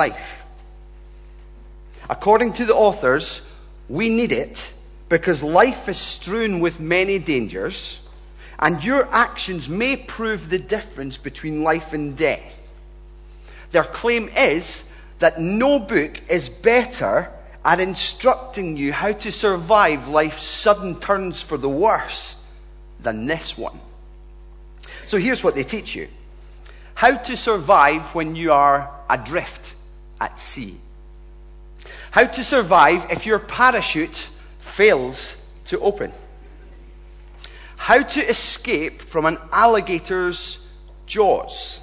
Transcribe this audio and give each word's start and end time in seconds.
life. 0.00 0.42
According 2.08 2.54
to 2.54 2.64
the 2.64 2.74
authors, 2.74 3.42
we 3.86 4.08
need 4.08 4.32
it 4.32 4.72
because 5.10 5.42
life 5.42 5.88
is 5.90 5.98
strewn 5.98 6.60
with 6.60 6.80
many 6.80 7.18
dangers, 7.18 7.98
and 8.58 8.82
your 8.82 9.06
actions 9.12 9.68
may 9.68 9.96
prove 9.96 10.48
the 10.48 10.58
difference 10.58 11.18
between 11.18 11.62
life 11.62 11.92
and 11.92 12.16
death. 12.16 12.54
Their 13.72 13.84
claim 13.84 14.30
is 14.30 14.84
that 15.18 15.38
no 15.38 15.78
book 15.78 16.20
is 16.30 16.48
better 16.48 17.30
at 17.62 17.78
instructing 17.78 18.78
you 18.78 18.94
how 18.94 19.12
to 19.12 19.30
survive 19.30 20.08
life's 20.08 20.42
sudden 20.42 20.98
turns 20.98 21.42
for 21.42 21.58
the 21.58 21.68
worse 21.68 22.36
than 23.02 23.26
this 23.26 23.58
one. 23.58 23.78
So 25.08 25.18
here's 25.18 25.44
what 25.44 25.54
they 25.54 25.64
teach 25.64 25.94
you 25.94 26.08
how 26.94 27.16
to 27.16 27.36
survive 27.36 28.14
when 28.14 28.36
you 28.36 28.52
are 28.52 28.90
adrift 29.08 29.74
at 30.20 30.38
sea, 30.38 30.78
how 32.10 32.24
to 32.24 32.44
survive 32.44 33.10
if 33.10 33.24
your 33.26 33.38
parachute 33.38 34.28
fails 34.58 35.36
to 35.66 35.80
open, 35.80 36.12
how 37.76 38.02
to 38.02 38.20
escape 38.28 39.02
from 39.02 39.26
an 39.26 39.38
alligator's 39.52 40.64
jaws, 41.06 41.80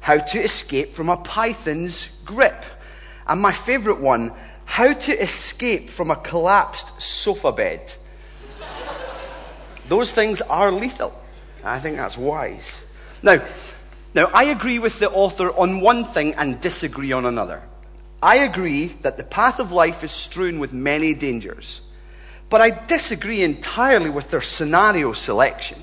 how 0.00 0.18
to 0.18 0.40
escape 0.40 0.94
from 0.94 1.08
a 1.08 1.16
python's 1.16 2.08
grip, 2.24 2.64
and 3.26 3.40
my 3.40 3.52
favorite 3.52 4.00
one, 4.00 4.32
how 4.64 4.92
to 4.92 5.12
escape 5.22 5.88
from 5.90 6.10
a 6.10 6.16
collapsed 6.16 7.00
sofa 7.00 7.52
bed. 7.52 7.94
Those 9.88 10.12
things 10.12 10.40
are 10.42 10.72
lethal. 10.72 11.12
I 11.64 11.78
think 11.78 11.96
that's 11.96 12.16
wise. 12.16 12.84
Now, 13.22 13.42
now, 14.14 14.30
I 14.34 14.44
agree 14.44 14.78
with 14.78 14.98
the 14.98 15.10
author 15.10 15.50
on 15.50 15.80
one 15.80 16.04
thing 16.04 16.34
and 16.34 16.60
disagree 16.60 17.12
on 17.12 17.24
another. 17.24 17.62
I 18.22 18.36
agree 18.36 18.88
that 19.02 19.16
the 19.16 19.24
path 19.24 19.58
of 19.58 19.72
life 19.72 20.04
is 20.04 20.12
strewn 20.12 20.58
with 20.58 20.72
many 20.72 21.14
dangers, 21.14 21.80
but 22.50 22.60
I 22.60 22.70
disagree 22.70 23.42
entirely 23.42 24.10
with 24.10 24.30
their 24.30 24.42
scenario 24.42 25.12
selection. 25.12 25.82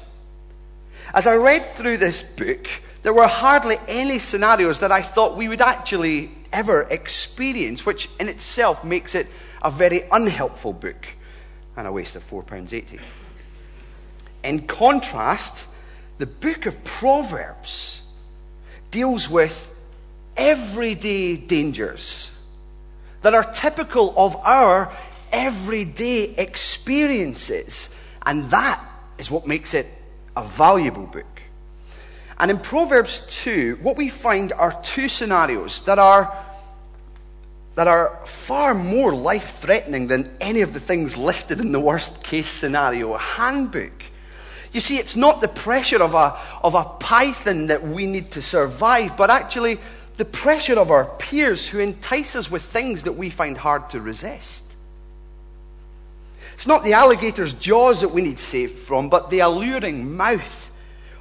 As 1.13 1.25
I 1.25 1.35
read 1.35 1.75
through 1.75 1.97
this 1.97 2.21
book, 2.21 2.67
there 3.01 3.13
were 3.13 3.27
hardly 3.27 3.77
any 3.87 4.19
scenarios 4.19 4.79
that 4.79 4.91
I 4.91 5.01
thought 5.01 5.35
we 5.35 5.47
would 5.47 5.61
actually 5.61 6.31
ever 6.53 6.83
experience, 6.83 7.85
which 7.85 8.09
in 8.19 8.29
itself 8.29 8.83
makes 8.83 9.15
it 9.15 9.27
a 9.63 9.71
very 9.71 10.03
unhelpful 10.11 10.73
book 10.73 11.07
and 11.75 11.87
a 11.87 11.91
waste 11.91 12.15
of 12.15 12.29
£4.80. 12.29 12.99
In 14.43 14.67
contrast, 14.67 15.65
the 16.19 16.25
book 16.25 16.65
of 16.65 16.83
Proverbs 16.83 18.03
deals 18.91 19.29
with 19.29 19.69
everyday 20.35 21.35
dangers 21.35 22.31
that 23.21 23.33
are 23.33 23.43
typical 23.43 24.13
of 24.17 24.35
our 24.37 24.91
everyday 25.31 26.35
experiences. 26.35 27.89
And 28.25 28.49
that 28.51 28.83
is 29.17 29.29
what 29.29 29.45
makes 29.45 29.73
it 29.73 29.87
a 30.35 30.43
valuable 30.43 31.05
book. 31.05 31.25
And 32.39 32.49
in 32.49 32.57
Proverbs 32.57 33.19
2, 33.43 33.79
what 33.81 33.97
we 33.97 34.09
find 34.09 34.53
are 34.53 34.79
two 34.81 35.09
scenarios 35.09 35.81
that 35.81 35.99
are, 35.99 36.33
that 37.75 37.87
are 37.87 38.17
far 38.25 38.73
more 38.73 39.13
life 39.13 39.59
threatening 39.59 40.07
than 40.07 40.29
any 40.39 40.61
of 40.61 40.73
the 40.73 40.79
things 40.79 41.17
listed 41.17 41.59
in 41.59 41.73
the 41.73 41.79
worst 41.79 42.23
case 42.23 42.47
scenario 42.47 43.17
handbook. 43.17 44.03
You 44.71 44.79
see, 44.79 44.97
it's 44.99 45.15
not 45.15 45.41
the 45.41 45.47
pressure 45.47 46.01
of 46.01 46.13
a, 46.13 46.37
of 46.63 46.75
a 46.75 46.83
python 46.83 47.67
that 47.67 47.87
we 47.87 48.05
need 48.05 48.31
to 48.31 48.41
survive, 48.41 49.17
but 49.17 49.29
actually 49.29 49.79
the 50.17 50.25
pressure 50.25 50.77
of 50.77 50.91
our 50.91 51.05
peers 51.05 51.67
who 51.67 51.79
entice 51.79 52.35
us 52.35 52.51
with 52.51 52.61
things 52.61 53.03
that 53.03 53.13
we 53.13 53.29
find 53.29 53.57
hard 53.57 53.89
to 53.91 54.01
resist. 54.01 54.63
It's 56.53 56.67
not 56.67 56.83
the 56.83 56.93
alligator's 56.93 57.53
jaws 57.53 58.01
that 58.01 58.09
we 58.09 58.21
need 58.21 58.37
saved 58.37 58.77
from, 58.79 59.09
but 59.09 59.29
the 59.29 59.39
alluring 59.39 60.17
mouth 60.17 60.69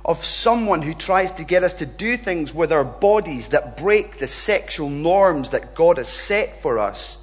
of 0.04 0.24
someone 0.24 0.82
who 0.82 0.94
tries 0.94 1.30
to 1.32 1.44
get 1.44 1.62
us 1.62 1.74
to 1.74 1.86
do 1.86 2.16
things 2.16 2.52
with 2.52 2.72
our 2.72 2.82
bodies 2.82 3.48
that 3.48 3.76
break 3.76 4.18
the 4.18 4.26
sexual 4.26 4.90
norms 4.90 5.50
that 5.50 5.74
God 5.74 5.98
has 5.98 6.08
set 6.08 6.60
for 6.60 6.78
us 6.78 7.18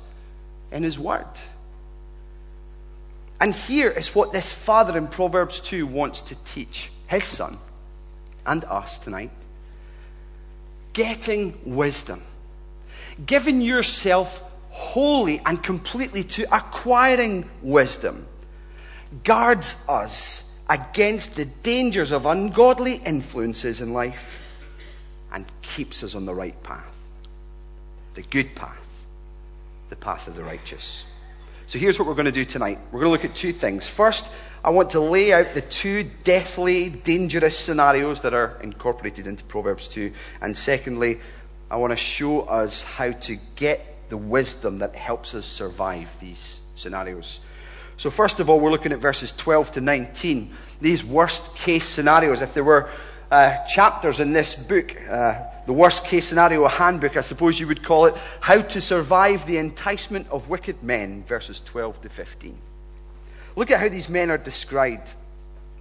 in 0.71 0.83
His 0.83 0.97
Word. 0.97 1.25
And 3.39 3.53
here 3.53 3.89
is 3.89 4.15
what 4.15 4.31
this 4.31 4.51
father 4.51 4.97
in 4.97 5.07
Proverbs 5.07 5.59
2 5.59 5.85
wants 5.85 6.21
to 6.21 6.35
teach 6.45 6.89
his 7.07 7.23
son 7.23 7.57
and 8.45 8.63
us 8.65 8.97
tonight. 8.97 9.31
Getting 10.93 11.59
wisdom, 11.65 12.21
giving 13.25 13.59
yourself 13.59 14.41
wholly 14.69 15.41
and 15.45 15.61
completely 15.61 16.23
to 16.23 16.43
acquiring 16.55 17.49
wisdom, 17.61 18.25
guards 19.23 19.75
us 19.87 20.49
against 20.69 21.35
the 21.35 21.45
dangers 21.45 22.11
of 22.11 22.25
ungodly 22.25 22.95
influences 23.05 23.81
in 23.81 23.93
life 23.93 24.41
and 25.31 25.45
keeps 25.61 26.03
us 26.03 26.15
on 26.15 26.25
the 26.25 26.33
right 26.33 26.61
path, 26.63 26.95
the 28.15 28.21
good 28.23 28.55
path, 28.55 28.87
the 29.89 29.95
path 29.95 30.27
of 30.27 30.35
the 30.35 30.43
righteous. 30.43 31.03
So 31.67 31.79
here's 31.79 31.97
what 31.97 32.07
we're 32.07 32.13
going 32.13 32.25
to 32.25 32.31
do 32.31 32.45
tonight. 32.45 32.79
We're 32.91 32.99
going 33.01 33.17
to 33.17 33.23
look 33.23 33.25
at 33.25 33.35
two 33.35 33.51
things. 33.51 33.87
First, 33.87 34.25
I 34.63 34.69
want 34.69 34.91
to 34.91 34.99
lay 34.99 35.33
out 35.33 35.53
the 35.55 35.61
two 35.61 36.03
deathly 36.23 36.89
dangerous 36.89 37.57
scenarios 37.57 38.21
that 38.21 38.35
are 38.35 38.57
incorporated 38.61 39.25
into 39.25 39.43
Proverbs 39.43 39.87
2. 39.87 40.11
And 40.41 40.55
secondly, 40.55 41.21
I 41.71 41.77
want 41.77 41.91
to 41.91 41.97
show 41.97 42.41
us 42.41 42.83
how 42.83 43.11
to 43.11 43.37
get 43.55 44.09
the 44.09 44.17
wisdom 44.17 44.79
that 44.79 44.95
helps 44.95 45.33
us 45.33 45.45
survive 45.45 46.07
these 46.19 46.59
scenarios. 46.75 47.39
So, 47.97 48.11
first 48.11 48.39
of 48.39 48.49
all, 48.49 48.59
we're 48.59 48.71
looking 48.71 48.91
at 48.91 48.99
verses 48.99 49.31
12 49.31 49.73
to 49.73 49.81
19. 49.81 50.53
These 50.81 51.03
worst 51.03 51.55
case 51.55 51.85
scenarios. 51.85 52.41
If 52.41 52.53
there 52.53 52.63
were 52.63 52.89
uh, 53.35 53.65
chapters 53.65 54.21
in 54.21 54.31
this 54.31 54.55
book, 54.55 54.95
uh, 55.09 55.35
the 55.65 55.73
worst 55.73 56.05
case 56.05 56.25
scenario 56.25 56.65
handbook, 56.69 57.17
I 57.17 57.21
suppose 57.21 57.59
you 57.59 57.67
would 57.67 57.83
call 57.83 58.05
it, 58.05 58.15
How 58.39 58.61
to 58.61 58.79
Survive 58.79 59.45
the 59.45 59.57
Enticement 59.57 60.27
of 60.29 60.47
Wicked 60.47 60.81
Men, 60.81 61.21
verses 61.25 61.59
12 61.65 62.03
to 62.03 62.09
15. 62.09 62.57
Look 63.57 63.71
at 63.71 63.81
how 63.81 63.89
these 63.89 64.07
men 64.07 64.31
are 64.31 64.37
described. 64.37 65.11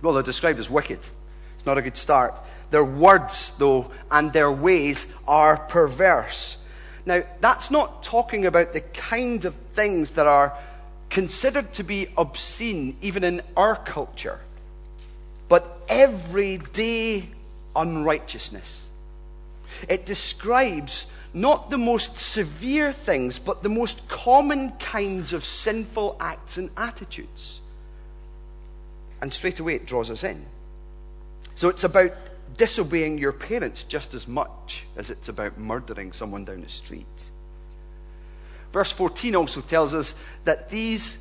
Well, 0.02 0.14
they're 0.14 0.24
described 0.24 0.58
as 0.58 0.68
wicked. 0.68 0.98
It's 1.54 1.64
not 1.64 1.78
a 1.78 1.82
good 1.82 1.96
start. 1.96 2.34
Their 2.72 2.84
words, 2.84 3.52
though, 3.56 3.88
and 4.10 4.32
their 4.32 4.50
ways 4.50 5.06
are 5.28 5.56
perverse. 5.56 6.56
Now, 7.06 7.22
that's 7.40 7.70
not 7.70 8.02
talking 8.02 8.46
about 8.46 8.72
the 8.72 8.80
kind 8.80 9.44
of 9.44 9.54
things 9.74 10.10
that 10.12 10.26
are 10.26 10.58
considered 11.08 11.72
to 11.74 11.84
be 11.84 12.08
obscene, 12.18 12.96
even 13.00 13.22
in 13.22 13.42
our 13.56 13.76
culture, 13.76 14.40
but 15.48 15.78
everyday 15.88 17.28
unrighteousness. 17.76 18.86
It 19.88 20.06
describes 20.06 21.06
not 21.32 21.70
the 21.70 21.78
most 21.78 22.16
severe 22.16 22.92
things, 22.92 23.38
but 23.38 23.62
the 23.62 23.68
most 23.68 24.08
common 24.08 24.70
kinds 24.72 25.32
of 25.32 25.44
sinful 25.44 26.16
acts 26.20 26.56
and 26.56 26.70
attitudes. 26.76 27.60
And 29.20 29.32
straight 29.32 29.58
away 29.58 29.74
it 29.74 29.86
draws 29.86 30.10
us 30.10 30.22
in. 30.22 30.44
So 31.56 31.68
it's 31.68 31.84
about 31.84 32.12
disobeying 32.56 33.18
your 33.18 33.32
parents 33.32 33.84
just 33.84 34.14
as 34.14 34.28
much 34.28 34.84
as 34.96 35.10
it's 35.10 35.28
about 35.28 35.58
murdering 35.58 36.12
someone 36.12 36.44
down 36.44 36.60
the 36.60 36.68
street. 36.68 37.30
Verse 38.72 38.92
14 38.92 39.36
also 39.36 39.60
tells 39.60 39.94
us 39.94 40.14
that 40.44 40.68
these 40.68 41.18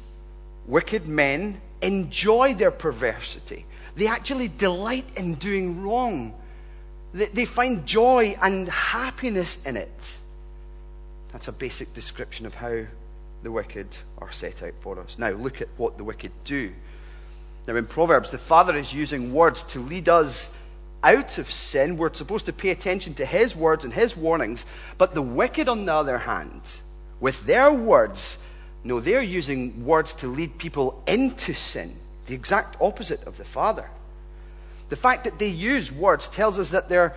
wicked 0.66 1.08
men 1.08 1.62
enjoy 1.81 2.53
their 2.53 2.72
perversity. 2.72 3.66
They 3.96 4.08
actually 4.08 4.47
delight 4.47 5.06
in 5.16 5.36
doing 5.36 5.84
wrong. 5.84 6.34
They 7.13 7.46
find 7.46 7.85
joy 7.85 8.35
and 8.41 8.68
happiness 8.68 9.59
in 9.66 9.78
it. 9.78 10.18
That's 11.31 11.47
a 11.47 11.51
basic 11.51 11.94
description 11.94 12.45
of 12.45 12.56
how 12.56 12.86
the 13.44 13.51
wicked 13.51 13.88
are 14.18 14.31
set 14.31 14.63
out 14.63 14.74
for 14.81 15.00
us. 15.00 15.19
Now, 15.19 15.30
look 15.30 15.62
at 15.62 15.68
what 15.77 15.98
the 15.98 16.04
wicked 16.04 16.31
do. 16.44 16.71
Now, 17.68 17.75
in 17.75 17.86
Proverbs, 17.86 18.30
the 18.30 18.38
Father 18.38 18.75
is 18.75 18.94
using 18.94 19.33
words 19.33 19.63
to 19.63 19.80
lead 19.80 20.10
us 20.10 20.54
out 21.04 21.38
of 21.38 21.51
sin. 21.51 21.98
We're 21.98 22.13
supposed 22.13 22.45
to 22.48 22.54
pay 22.54 22.69
attention 22.69 23.13
to 23.15 23.25
His 23.25 23.56
words 23.56 23.86
and 23.86 23.94
His 23.94 24.18
warnings. 24.18 24.65
But 24.98 25.13
the 25.13 25.21
wicked, 25.21 25.69
on 25.69 25.86
the 25.86 25.94
other 25.94 26.18
hand, 26.18 26.80
with 27.19 27.45
their 27.45 27.71
words, 27.71 28.38
no, 28.83 29.00
they're 29.00 29.21
using 29.21 29.86
words 29.86 30.13
to 30.13 30.27
lead 30.27 30.57
people 30.57 31.04
into 31.07 31.54
sin, 31.54 31.95
the 32.25 32.33
exact 32.33 32.75
opposite 32.81 33.24
of 33.24 33.38
the 33.38 33.45
Father. 33.45 33.89
The 34.94 34.98
fact 34.98 35.24
that 35.24 35.40
they 35.40 35.48
use 35.48 35.92
words 35.92 36.28
tells 36.28 36.60
us 36.60 36.69
that 36.69 36.88
they're 36.88 37.16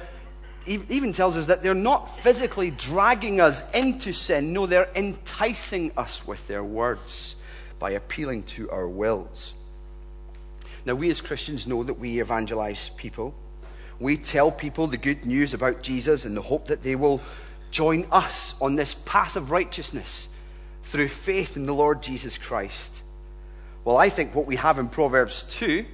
even 0.65 1.13
tells 1.13 1.37
us 1.37 1.45
that 1.45 1.63
they're 1.63 1.75
not 1.75 2.19
physically 2.21 2.71
dragging 2.71 3.39
us 3.39 3.63
into 3.73 4.15
sin. 4.15 4.55
No, 4.55 4.65
they're 4.65 4.89
enticing 4.95 5.93
us 5.95 6.27
with 6.27 6.49
their 6.49 6.65
words 6.65 7.37
by 7.79 7.91
appealing 7.91 8.45
to 8.45 8.71
our 8.71 8.89
wills. 8.89 9.53
Now, 10.87 10.95
we 10.95 11.11
as 11.11 11.21
Christians 11.21 11.67
know 11.67 11.83
that 11.83 11.99
we 11.99 12.19
evangelize 12.19 12.89
people. 12.97 13.35
We 14.01 14.17
tell 14.17 14.51
people 14.51 14.87
the 14.87 14.97
good 14.97 15.27
news 15.27 15.53
about 15.53 15.83
Jesus 15.83 16.25
in 16.25 16.35
the 16.35 16.41
hope 16.41 16.69
that 16.69 16.83
they 16.83 16.97
will 16.97 17.21
join 17.71 18.07
us 18.11 18.55
on 18.59 18.77
this 18.77 18.95
path 18.95 19.37
of 19.37 19.51
righteousness 19.51 20.31
through 20.85 21.09
faith 21.09 21.59
in 21.59 21.67
the 21.67 21.75
Lord 21.75 22.03
Jesus 22.03 22.39
Christ? 22.39 23.03
Well, 23.85 23.99
I 23.99 24.09
think 24.09 24.35
what 24.35 24.47
we 24.47 24.57
have 24.57 24.79
in 24.79 24.89
Proverbs 24.89 25.43
2, 25.51 25.85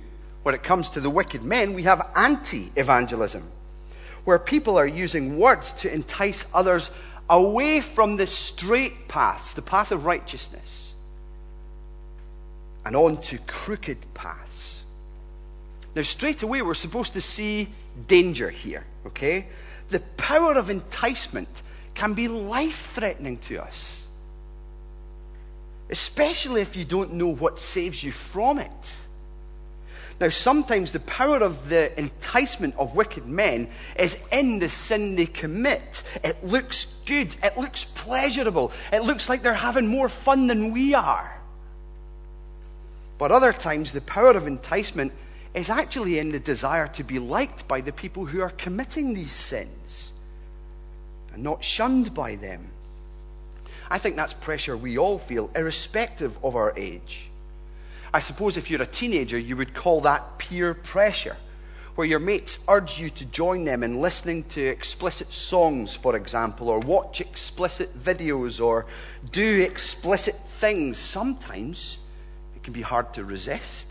when 0.42 0.54
it 0.54 0.62
comes 0.62 0.90
to 0.90 1.00
the 1.00 1.10
wicked 1.10 1.42
men, 1.42 1.74
we 1.74 1.84
have 1.84 2.10
anti 2.16 2.72
evangelism, 2.76 3.42
where 4.24 4.38
people 4.38 4.78
are 4.78 4.86
using 4.86 5.38
words 5.38 5.72
to 5.72 5.92
entice 5.92 6.44
others 6.52 6.90
away 7.30 7.80
from 7.80 8.16
the 8.16 8.26
straight 8.26 9.08
paths, 9.08 9.54
the 9.54 9.62
path 9.62 9.92
of 9.92 10.04
righteousness, 10.04 10.92
and 12.84 12.96
onto 12.96 13.38
crooked 13.46 13.98
paths. 14.14 14.82
Now, 15.94 16.02
straight 16.02 16.42
away, 16.42 16.62
we're 16.62 16.74
supposed 16.74 17.12
to 17.14 17.20
see 17.20 17.68
danger 18.08 18.50
here, 18.50 18.84
okay? 19.06 19.46
The 19.90 20.00
power 20.00 20.54
of 20.54 20.70
enticement 20.70 21.62
can 21.94 22.14
be 22.14 22.28
life 22.28 22.92
threatening 22.94 23.36
to 23.38 23.62
us, 23.62 24.06
especially 25.90 26.62
if 26.62 26.76
you 26.76 26.84
don't 26.84 27.12
know 27.12 27.28
what 27.28 27.60
saves 27.60 28.02
you 28.02 28.10
from 28.10 28.58
it. 28.58 28.96
Now, 30.22 30.28
sometimes 30.28 30.92
the 30.92 31.00
power 31.00 31.38
of 31.38 31.69
the 31.69 31.98
enticement 31.98 32.76
of 32.78 32.94
wicked 32.94 33.26
men 33.26 33.66
is 33.98 34.16
in 34.30 34.60
the 34.60 34.69
sin 34.69 35.16
they 35.16 35.26
commit. 35.26 36.04
It 36.22 36.44
looks 36.44 36.86
good, 37.06 37.34
it 37.42 37.58
looks 37.58 37.82
pleasurable, 37.82 38.70
it 38.92 39.02
looks 39.02 39.28
like 39.28 39.42
they're 39.42 39.52
having 39.52 39.88
more 39.88 40.08
fun 40.08 40.46
than 40.46 40.70
we 40.70 40.94
are. 40.94 41.36
But 43.19 43.32
other 43.32 43.52
times, 43.52 43.90
the 43.90 44.00
power 44.00 44.30
of 44.30 44.46
enticement 44.46 45.10
is 45.54 45.69
actually 45.69 46.20
in 46.20 46.30
the 46.30 46.38
desire 46.38 46.86
to 46.86 47.02
be 47.02 47.18
liked 47.18 47.66
by 47.66 47.80
the 47.80 47.92
people 47.92 48.25
who 48.25 48.42
are 48.42 48.50
committing 48.50 49.14
these 49.14 49.32
sins 49.32 50.12
and 51.34 51.42
not 51.42 51.64
shunned 51.64 52.14
by 52.14 52.36
them. 52.36 52.68
I 53.90 53.98
think 53.98 54.14
that's 54.14 54.34
pressure 54.34 54.76
we 54.76 54.98
all 54.98 55.18
feel, 55.18 55.50
irrespective 55.56 56.38
of 56.44 56.54
our 56.54 56.72
age. 56.76 57.31
I 58.14 58.20
suppose 58.20 58.56
if 58.56 58.70
you're 58.70 58.82
a 58.82 58.87
teenager, 58.87 59.38
you 59.38 59.56
would 59.56 59.75
call 59.75 60.03
that 60.03 60.38
peer 60.38 60.75
pressure, 60.75 61.37
where 61.94 62.06
your 62.06 62.19
mates 62.19 62.59
urge 62.69 62.99
you 62.99 63.09
to 63.11 63.25
join 63.25 63.64
them 63.64 63.82
in 63.82 64.00
listening 64.00 64.44
to 64.50 64.62
explicit 64.62 65.32
songs, 65.32 65.94
for 65.94 66.14
example, 66.14 66.69
or 66.69 66.79
watch 66.81 67.20
explicit 67.20 67.99
videos, 67.99 68.62
or 68.62 68.87
do 69.31 69.62
explicit 69.62 70.38
things. 70.47 70.99
Sometimes 70.99 71.99
it 72.55 72.62
can 72.62 72.75
be 72.75 72.82
hard 72.82 73.14
to 73.14 73.25
resist. 73.25 73.88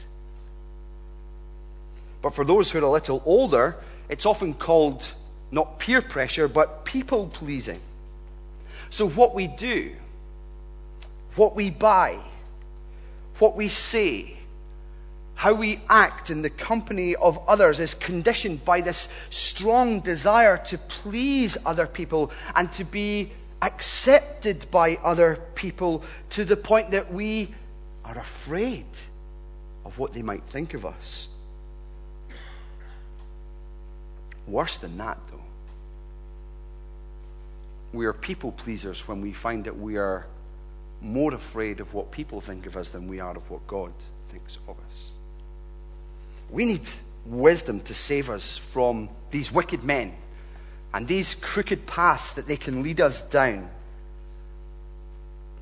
But 2.21 2.35
for 2.35 2.45
those 2.45 2.69
who 2.69 2.77
are 2.77 2.83
a 2.83 2.91
little 2.91 3.23
older, 3.25 3.75
it's 4.07 4.27
often 4.27 4.53
called 4.53 5.11
not 5.49 5.79
peer 5.79 6.01
pressure, 6.01 6.47
but 6.47 6.85
people 6.85 7.27
pleasing. 7.27 7.79
So, 8.91 9.09
what 9.09 9.33
we 9.33 9.47
do, 9.47 9.91
what 11.35 11.55
we 11.55 11.71
buy, 11.71 12.19
what 13.41 13.55
we 13.55 13.67
say, 13.69 14.37
how 15.33 15.51
we 15.55 15.79
act 15.89 16.29
in 16.29 16.43
the 16.43 16.49
company 16.49 17.15
of 17.15 17.39
others 17.47 17.79
is 17.79 17.95
conditioned 17.95 18.63
by 18.63 18.81
this 18.81 19.09
strong 19.31 19.99
desire 19.99 20.57
to 20.57 20.77
please 20.77 21.57
other 21.65 21.87
people 21.87 22.31
and 22.55 22.71
to 22.71 22.83
be 22.83 23.31
accepted 23.63 24.69
by 24.69 24.95
other 25.03 25.39
people 25.55 26.03
to 26.29 26.45
the 26.45 26.55
point 26.55 26.91
that 26.91 27.11
we 27.11 27.51
are 28.05 28.15
afraid 28.19 28.85
of 29.85 29.97
what 29.97 30.13
they 30.13 30.21
might 30.21 30.43
think 30.43 30.75
of 30.75 30.85
us. 30.85 31.27
Worse 34.45 34.77
than 34.77 34.99
that, 34.99 35.17
though, 35.31 35.41
we 37.91 38.05
are 38.05 38.13
people 38.13 38.51
pleasers 38.51 39.07
when 39.07 39.19
we 39.19 39.33
find 39.33 39.65
that 39.65 39.77
we 39.77 39.97
are 39.97 40.27
more 41.01 41.33
afraid 41.33 41.79
of 41.79 41.93
what 41.93 42.11
people 42.11 42.41
think 42.41 42.65
of 42.65 42.77
us 42.77 42.89
than 42.89 43.07
we 43.07 43.19
are 43.19 43.35
of 43.35 43.49
what 43.49 43.65
God 43.67 43.91
thinks 44.31 44.57
of 44.67 44.77
us. 44.77 45.09
We 46.49 46.65
need 46.65 46.87
wisdom 47.25 47.81
to 47.81 47.93
save 47.93 48.29
us 48.29 48.57
from 48.57 49.09
these 49.31 49.51
wicked 49.51 49.83
men 49.83 50.13
and 50.93 51.07
these 51.07 51.35
crooked 51.35 51.85
paths 51.85 52.31
that 52.33 52.47
they 52.47 52.57
can 52.57 52.83
lead 52.83 52.99
us 52.99 53.21
down. 53.21 53.69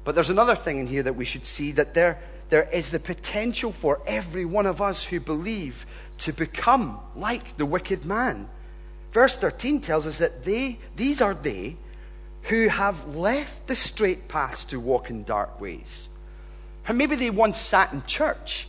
But 0.04 0.16
there's 0.16 0.30
another 0.30 0.56
thing 0.56 0.80
in 0.80 0.88
here 0.88 1.04
that 1.04 1.16
we 1.16 1.26
should 1.26 1.46
see 1.46 1.72
that 1.74 1.94
there, 1.94 2.20
there 2.50 2.68
is 2.72 2.90
the 2.90 3.00
potential 3.00 3.72
for 3.72 4.02
every 4.08 4.46
one 4.46 4.66
of 4.66 4.82
us 4.82 5.04
who 5.04 5.20
believe 5.20 5.86
to 6.20 6.34
become 6.34 7.00
like 7.16 7.58
the 7.58 7.66
wicked 7.66 8.06
man 8.06 8.48
Verse 9.12 9.36
13 9.36 9.82
tells 9.82 10.06
us 10.06 10.18
that 10.18 10.44
they, 10.44 10.78
these 10.96 11.22
are 11.22 11.34
they 11.34 11.78
who 12.44 12.68
have 12.68 13.16
left 13.16 13.68
the 13.68 13.76
straight 13.76 14.28
paths 14.28 14.64
to 14.66 14.80
walk 14.80 15.10
in 15.10 15.24
dark 15.24 15.60
ways. 15.60 16.08
And 16.88 16.98
maybe 16.98 17.16
they 17.16 17.30
once 17.30 17.60
sat 17.60 17.94
in 17.94 18.04
church. 18.06 18.68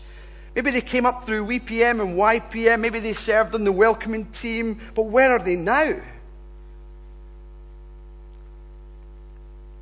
Maybe 0.55 0.71
they 0.71 0.81
came 0.81 1.07
up 1.07 1.25
through 1.25 1.47
WPM 1.47 2.01
and 2.01 2.19
YPM. 2.19 2.81
Maybe 2.81 3.01
they 3.01 3.13
served 3.13 3.55
on 3.55 3.65
the 3.65 3.73
welcoming 3.73 4.27
team. 4.27 4.81
But 4.95 5.05
where 5.05 5.33
are 5.33 5.39
they 5.39 5.57
now? 5.57 5.97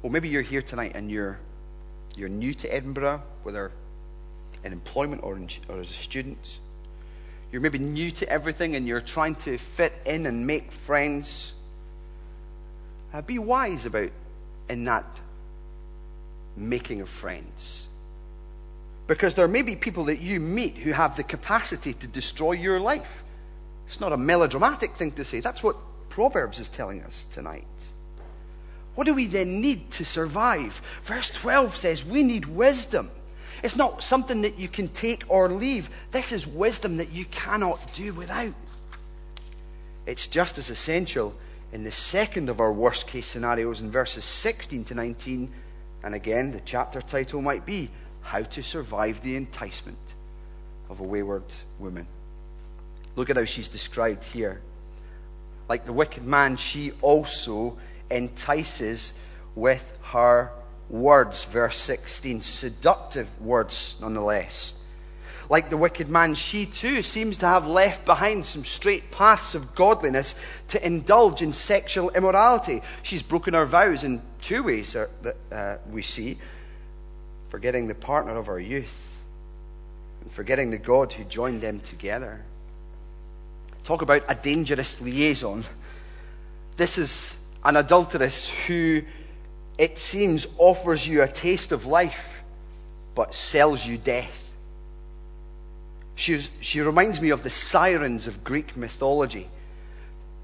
Well, 0.02 0.12
maybe 0.12 0.28
you're 0.28 0.42
here 0.42 0.62
tonight 0.62 0.92
and 0.94 1.10
you're, 1.10 1.38
you're 2.16 2.28
new 2.28 2.54
to 2.54 2.72
Edinburgh, 2.72 3.22
whether 3.42 3.72
in 4.62 4.72
employment 4.72 5.22
or, 5.24 5.36
in, 5.36 5.48
or 5.68 5.80
as 5.80 5.90
a 5.90 5.94
student. 5.94 6.60
You're 7.50 7.62
maybe 7.62 7.78
new 7.78 8.10
to 8.12 8.28
everything 8.28 8.76
and 8.76 8.86
you're 8.86 9.00
trying 9.00 9.34
to 9.36 9.58
fit 9.58 9.92
in 10.04 10.26
and 10.26 10.46
make 10.46 10.70
friends. 10.70 11.54
Uh, 13.12 13.22
be 13.22 13.38
wise 13.38 13.86
about 13.86 14.10
in 14.68 14.84
that 14.84 15.04
making 16.56 17.00
of 17.00 17.08
friends. 17.08 17.86
Because 19.06 19.34
there 19.34 19.48
may 19.48 19.62
be 19.62 19.74
people 19.74 20.04
that 20.04 20.20
you 20.20 20.38
meet 20.40 20.76
who 20.76 20.92
have 20.92 21.16
the 21.16 21.22
capacity 21.22 21.94
to 21.94 22.06
destroy 22.06 22.52
your 22.52 22.78
life. 22.78 23.22
It's 23.86 24.00
not 24.00 24.12
a 24.12 24.18
melodramatic 24.18 24.96
thing 24.96 25.12
to 25.12 25.24
say. 25.24 25.40
That's 25.40 25.62
what 25.62 25.76
Proverbs 26.10 26.60
is 26.60 26.68
telling 26.68 27.02
us 27.02 27.26
tonight. 27.30 27.64
What 28.94 29.06
do 29.06 29.14
we 29.14 29.26
then 29.26 29.60
need 29.60 29.90
to 29.92 30.04
survive? 30.04 30.82
Verse 31.04 31.30
12 31.30 31.76
says 31.76 32.04
we 32.04 32.22
need 32.22 32.44
wisdom. 32.44 33.10
It's 33.62 33.76
not 33.76 34.02
something 34.02 34.42
that 34.42 34.58
you 34.58 34.68
can 34.68 34.88
take 34.88 35.24
or 35.28 35.48
leave. 35.48 35.88
This 36.10 36.32
is 36.32 36.46
wisdom 36.46 36.98
that 36.98 37.12
you 37.12 37.24
cannot 37.26 37.94
do 37.94 38.12
without. 38.12 38.54
It's 40.04 40.26
just 40.26 40.58
as 40.58 40.68
essential 40.68 41.34
in 41.72 41.84
the 41.84 41.90
second 41.90 42.48
of 42.48 42.60
our 42.60 42.72
worst 42.72 43.06
case 43.06 43.26
scenarios 43.26 43.80
in 43.80 43.90
verses 43.90 44.24
16 44.24 44.84
to 44.84 44.94
19. 44.94 45.50
And 46.02 46.14
again, 46.14 46.52
the 46.52 46.60
chapter 46.64 47.00
title 47.00 47.42
might 47.42 47.66
be 47.66 47.90
How 48.22 48.42
to 48.42 48.62
Survive 48.62 49.22
the 49.22 49.36
Enticement 49.36 50.14
of 50.88 51.00
a 51.00 51.02
Wayward 51.02 51.44
Woman. 51.78 52.06
Look 53.16 53.30
at 53.30 53.36
how 53.36 53.44
she's 53.44 53.68
described 53.68 54.24
here. 54.24 54.60
Like 55.68 55.84
the 55.84 55.92
wicked 55.92 56.24
man, 56.24 56.56
she 56.56 56.92
also 57.02 57.78
entices 58.10 59.12
with 59.54 59.98
her 60.04 60.50
words, 60.88 61.44
verse 61.44 61.76
16, 61.76 62.42
seductive 62.42 63.28
words 63.40 63.96
nonetheless. 64.00 64.72
Like 65.50 65.70
the 65.70 65.76
wicked 65.76 66.08
man, 66.08 66.34
she 66.34 66.66
too 66.66 67.02
seems 67.02 67.38
to 67.38 67.46
have 67.46 67.66
left 67.66 68.04
behind 68.04 68.44
some 68.44 68.64
straight 68.64 69.10
paths 69.10 69.54
of 69.54 69.74
godliness 69.74 70.34
to 70.68 70.86
indulge 70.86 71.40
in 71.40 71.52
sexual 71.54 72.10
immorality. 72.10 72.82
She's 73.02 73.22
broken 73.22 73.54
her 73.54 73.64
vows 73.64 74.04
in 74.04 74.20
two 74.42 74.62
ways 74.62 74.92
that 74.92 75.36
uh, 75.50 75.76
we 75.90 76.02
see 76.02 76.38
forgetting 77.48 77.88
the 77.88 77.94
partner 77.94 78.36
of 78.36 78.46
her 78.46 78.60
youth 78.60 78.94
and 80.20 80.30
forgetting 80.30 80.70
the 80.70 80.78
God 80.78 81.14
who 81.14 81.24
joined 81.24 81.62
them 81.62 81.80
together. 81.80 82.42
Talk 83.84 84.02
about 84.02 84.24
a 84.28 84.34
dangerous 84.34 85.00
liaison. 85.00 85.64
This 86.76 86.98
is 86.98 87.36
an 87.64 87.76
adulteress 87.76 88.48
who 88.66 89.02
it 89.78 89.98
seems, 89.98 90.46
offers 90.58 91.06
you 91.06 91.22
a 91.22 91.28
taste 91.28 91.72
of 91.72 91.86
life, 91.86 92.42
but 93.14 93.34
sells 93.34 93.86
you 93.86 93.96
death. 93.96 94.47
She 96.18 96.80
reminds 96.80 97.20
me 97.20 97.30
of 97.30 97.44
the 97.44 97.50
sirens 97.50 98.26
of 98.26 98.42
Greek 98.42 98.76
mythology. 98.76 99.48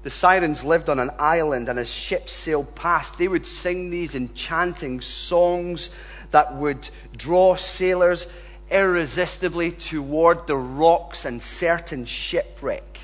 The 0.03 0.09
sirens 0.09 0.63
lived 0.63 0.89
on 0.89 0.99
an 0.99 1.11
island, 1.19 1.67
and 1.67 1.77
as 1.77 1.91
ships 1.91 2.31
sailed 2.31 2.73
past, 2.75 3.17
they 3.17 3.27
would 3.27 3.45
sing 3.45 3.89
these 3.89 4.15
enchanting 4.15 5.01
songs 5.01 5.89
that 6.31 6.55
would 6.55 6.89
draw 7.17 7.57
sailors 7.57 8.27
irresistibly 8.71 9.71
toward 9.71 10.47
the 10.47 10.55
rocks 10.55 11.25
and 11.25 11.43
certain 11.43 12.05
shipwreck. 12.05 12.99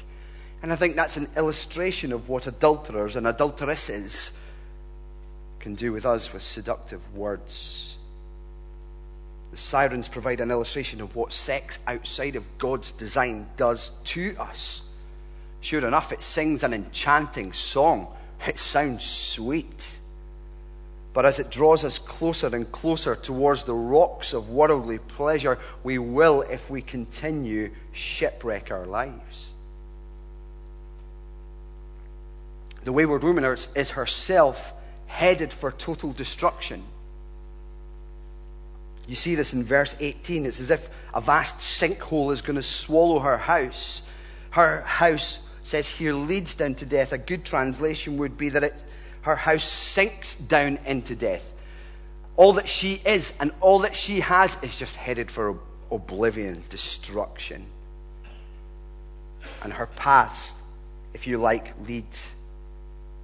And 0.63 0.71
I 0.71 0.77
think 0.77 0.95
that's 0.95 1.17
an 1.17 1.27
illustration 1.35 2.13
of 2.13 2.29
what 2.29 2.47
adulterers 2.47 3.17
and 3.17 3.27
adulteresses 3.27 4.31
can 5.59 5.75
do 5.75 5.91
with 5.91 6.05
us 6.05 6.31
with 6.31 6.41
seductive 6.41 7.01
words. 7.15 7.90
The 9.51 9.57
sirens 9.57 10.07
provide 10.07 10.39
an 10.39 10.49
illustration 10.49 11.01
of 11.01 11.15
what 11.15 11.33
sex 11.33 11.77
outside 11.85 12.35
of 12.37 12.57
God's 12.57 12.91
design 12.91 13.47
does 13.57 13.91
to 14.05 14.35
us. 14.39 14.81
Sure 15.59 15.85
enough, 15.85 16.11
it 16.11 16.23
sings 16.23 16.63
an 16.63 16.73
enchanting 16.73 17.53
song. 17.53 18.07
It 18.47 18.57
sounds 18.57 19.05
sweet. 19.05 19.97
But 21.13 21.25
as 21.25 21.39
it 21.39 21.51
draws 21.51 21.83
us 21.83 21.99
closer 21.99 22.47
and 22.47 22.71
closer 22.71 23.15
towards 23.15 23.63
the 23.63 23.75
rocks 23.75 24.31
of 24.31 24.49
worldly 24.49 24.97
pleasure, 24.97 25.59
we 25.83 25.97
will, 25.97 26.41
if 26.43 26.69
we 26.69 26.81
continue, 26.81 27.71
shipwreck 27.91 28.71
our 28.71 28.85
lives. 28.85 29.49
The 32.85 32.93
wayward 32.93 33.23
woman 33.23 33.43
is 33.75 33.91
herself 33.91 34.73
headed 35.07 35.51
for 35.51 35.71
total 35.71 36.13
destruction. 36.13 36.83
You 39.07 39.15
see 39.15 39.35
this 39.35 39.53
in 39.53 39.63
verse 39.63 39.95
18. 39.99 40.45
It's 40.45 40.59
as 40.59 40.71
if 40.71 40.89
a 41.13 41.21
vast 41.21 41.57
sinkhole 41.57 42.31
is 42.31 42.41
going 42.41 42.55
to 42.55 42.63
swallow 42.63 43.19
her 43.19 43.37
house. 43.37 44.01
Her 44.51 44.81
house 44.81 45.39
says 45.63 45.87
here 45.87 46.13
leads 46.13 46.53
down 46.53 46.75
to 46.75 46.85
death. 46.85 47.13
A 47.13 47.17
good 47.17 47.45
translation 47.45 48.17
would 48.17 48.37
be 48.37 48.49
that 48.49 48.63
it 48.63 48.75
her 49.21 49.35
house 49.35 49.63
sinks 49.63 50.35
down 50.35 50.79
into 50.85 51.15
death. 51.15 51.53
All 52.35 52.53
that 52.53 52.67
she 52.67 53.01
is 53.05 53.33
and 53.39 53.51
all 53.61 53.79
that 53.79 53.95
she 53.95 54.21
has 54.21 54.57
is 54.63 54.77
just 54.77 54.95
headed 54.95 55.29
for 55.29 55.57
oblivion, 55.91 56.63
destruction. 56.69 57.65
And 59.63 59.73
her 59.73 59.85
paths, 59.85 60.55
if 61.13 61.27
you 61.27 61.37
like, 61.37 61.73
lead 61.87 62.05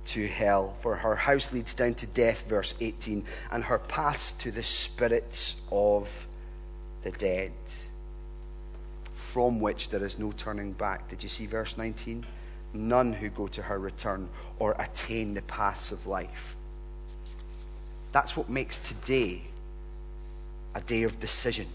to 0.07 0.27
hell. 0.27 0.75
For 0.81 0.95
her 0.95 1.15
house 1.15 1.51
leads 1.51 1.73
down 1.73 1.95
to 1.95 2.07
death, 2.07 2.43
verse 2.47 2.73
18, 2.79 3.25
and 3.51 3.63
her 3.63 3.79
paths 3.79 4.31
to 4.33 4.51
the 4.51 4.63
spirits 4.63 5.55
of 5.71 6.27
the 7.03 7.11
dead, 7.11 7.51
from 9.15 9.59
which 9.59 9.89
there 9.89 10.03
is 10.03 10.17
no 10.17 10.31
turning 10.31 10.71
back. 10.73 11.09
Did 11.09 11.23
you 11.23 11.29
see 11.29 11.45
verse 11.45 11.77
19? 11.77 12.25
none 12.73 13.13
who 13.13 13.29
go 13.29 13.47
to 13.47 13.61
her 13.63 13.79
return 13.79 14.29
or 14.59 14.75
attain 14.79 15.33
the 15.33 15.41
paths 15.43 15.91
of 15.91 16.05
life. 16.05 16.55
That's 18.11 18.35
what 18.37 18.49
makes 18.49 18.77
today 18.77 19.41
a 20.73 20.81
day 20.81 21.03
of 21.03 21.19
decision. 21.19 21.67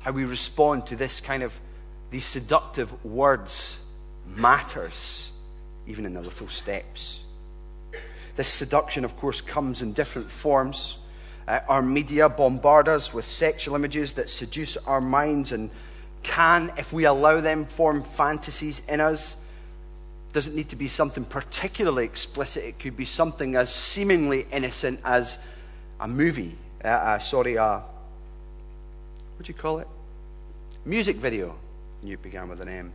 How 0.00 0.12
we 0.12 0.24
respond 0.24 0.86
to 0.86 0.96
this 0.96 1.20
kind 1.20 1.42
of 1.42 1.58
these 2.10 2.24
seductive 2.24 3.04
words 3.04 3.78
matters, 4.36 5.30
even 5.86 6.06
in 6.06 6.14
the 6.14 6.22
little 6.22 6.48
steps. 6.48 7.20
This 8.36 8.48
seduction, 8.48 9.04
of 9.04 9.16
course, 9.16 9.40
comes 9.40 9.82
in 9.82 9.92
different 9.92 10.30
forms. 10.30 10.98
Uh, 11.46 11.60
our 11.68 11.82
media 11.82 12.28
bombard 12.28 12.88
us 12.88 13.12
with 13.12 13.26
sexual 13.26 13.74
images 13.74 14.12
that 14.12 14.30
seduce 14.30 14.76
our 14.76 15.00
minds 15.00 15.52
and 15.52 15.70
can, 16.22 16.72
if 16.76 16.92
we 16.92 17.04
allow 17.04 17.40
them, 17.40 17.64
form 17.64 18.02
fantasies 18.02 18.82
in 18.88 19.00
us. 19.00 19.36
Doesn't 20.32 20.54
need 20.54 20.68
to 20.68 20.76
be 20.76 20.88
something 20.88 21.24
particularly 21.24 22.04
explicit. 22.04 22.64
It 22.64 22.78
could 22.78 22.96
be 22.96 23.06
something 23.06 23.56
as 23.56 23.74
seemingly 23.74 24.46
innocent 24.52 25.00
as 25.04 25.38
a 25.98 26.06
movie. 26.06 26.54
Uh, 26.84 26.88
uh, 26.88 27.18
sorry, 27.18 27.56
uh, 27.56 27.78
what 27.78 29.46
do 29.46 29.52
you 29.52 29.58
call 29.58 29.78
it? 29.78 29.88
Music 30.84 31.16
video. 31.16 31.54
You 32.04 32.18
began 32.18 32.48
with 32.48 32.60
an 32.60 32.68
M. 32.68 32.92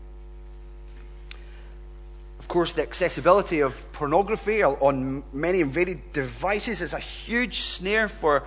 Of 2.43 2.49
course, 2.49 2.73
the 2.73 2.81
accessibility 2.81 3.61
of 3.61 3.89
pornography 3.93 4.65
on 4.65 5.23
many 5.31 5.61
and 5.61 5.71
varied 5.73 6.11
devices 6.11 6.81
is 6.81 6.91
a 6.91 6.99
huge 6.99 7.61
snare 7.61 8.09
for, 8.09 8.43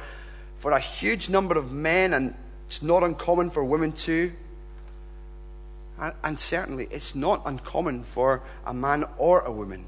for 0.58 0.72
a 0.72 0.78
huge 0.78 1.30
number 1.30 1.56
of 1.56 1.72
men, 1.72 2.12
and 2.12 2.34
it's 2.68 2.82
not 2.82 3.02
uncommon 3.02 3.48
for 3.48 3.64
women 3.64 3.92
too. 3.92 4.32
And 6.22 6.38
certainly, 6.38 6.88
it's 6.90 7.14
not 7.14 7.40
uncommon 7.46 8.04
for 8.04 8.42
a 8.66 8.74
man 8.74 9.06
or 9.16 9.40
a 9.40 9.50
woman, 9.50 9.86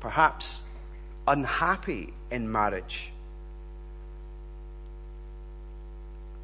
perhaps 0.00 0.60
unhappy 1.26 2.12
in 2.30 2.52
marriage, 2.52 3.10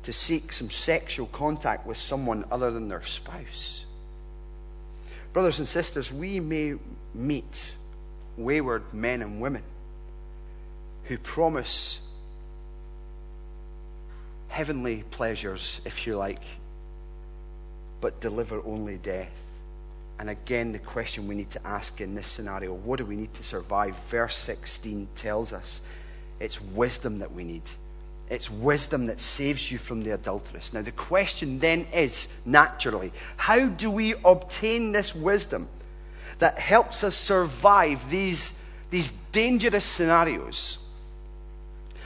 to 0.02 0.14
seek 0.14 0.50
some 0.50 0.70
sexual 0.70 1.26
contact 1.26 1.86
with 1.86 1.98
someone 1.98 2.46
other 2.50 2.70
than 2.70 2.88
their 2.88 3.04
spouse. 3.04 3.83
Brothers 5.34 5.58
and 5.58 5.66
sisters, 5.66 6.12
we 6.12 6.38
may 6.38 6.76
meet 7.12 7.74
wayward 8.36 8.84
men 8.94 9.20
and 9.20 9.40
women 9.40 9.62
who 11.06 11.18
promise 11.18 11.98
heavenly 14.46 15.02
pleasures, 15.10 15.80
if 15.84 16.06
you 16.06 16.16
like, 16.16 16.38
but 18.00 18.20
deliver 18.20 18.62
only 18.64 18.96
death. 18.96 19.32
And 20.20 20.30
again, 20.30 20.70
the 20.70 20.78
question 20.78 21.26
we 21.26 21.34
need 21.34 21.50
to 21.50 21.66
ask 21.66 22.00
in 22.00 22.14
this 22.14 22.28
scenario 22.28 22.72
what 22.72 22.98
do 22.98 23.04
we 23.04 23.16
need 23.16 23.34
to 23.34 23.42
survive? 23.42 23.96
Verse 24.08 24.36
16 24.36 25.08
tells 25.16 25.52
us 25.52 25.80
it's 26.38 26.60
wisdom 26.60 27.18
that 27.18 27.32
we 27.32 27.42
need. 27.42 27.62
It's 28.30 28.50
wisdom 28.50 29.06
that 29.06 29.20
saves 29.20 29.70
you 29.70 29.78
from 29.78 30.02
the 30.02 30.12
adulteress. 30.12 30.72
Now, 30.72 30.82
the 30.82 30.92
question 30.92 31.58
then 31.58 31.86
is 31.92 32.26
naturally, 32.46 33.12
how 33.36 33.66
do 33.66 33.90
we 33.90 34.14
obtain 34.24 34.92
this 34.92 35.14
wisdom 35.14 35.68
that 36.38 36.58
helps 36.58 37.04
us 37.04 37.14
survive 37.14 38.08
these, 38.08 38.58
these 38.90 39.12
dangerous 39.32 39.84
scenarios, 39.84 40.78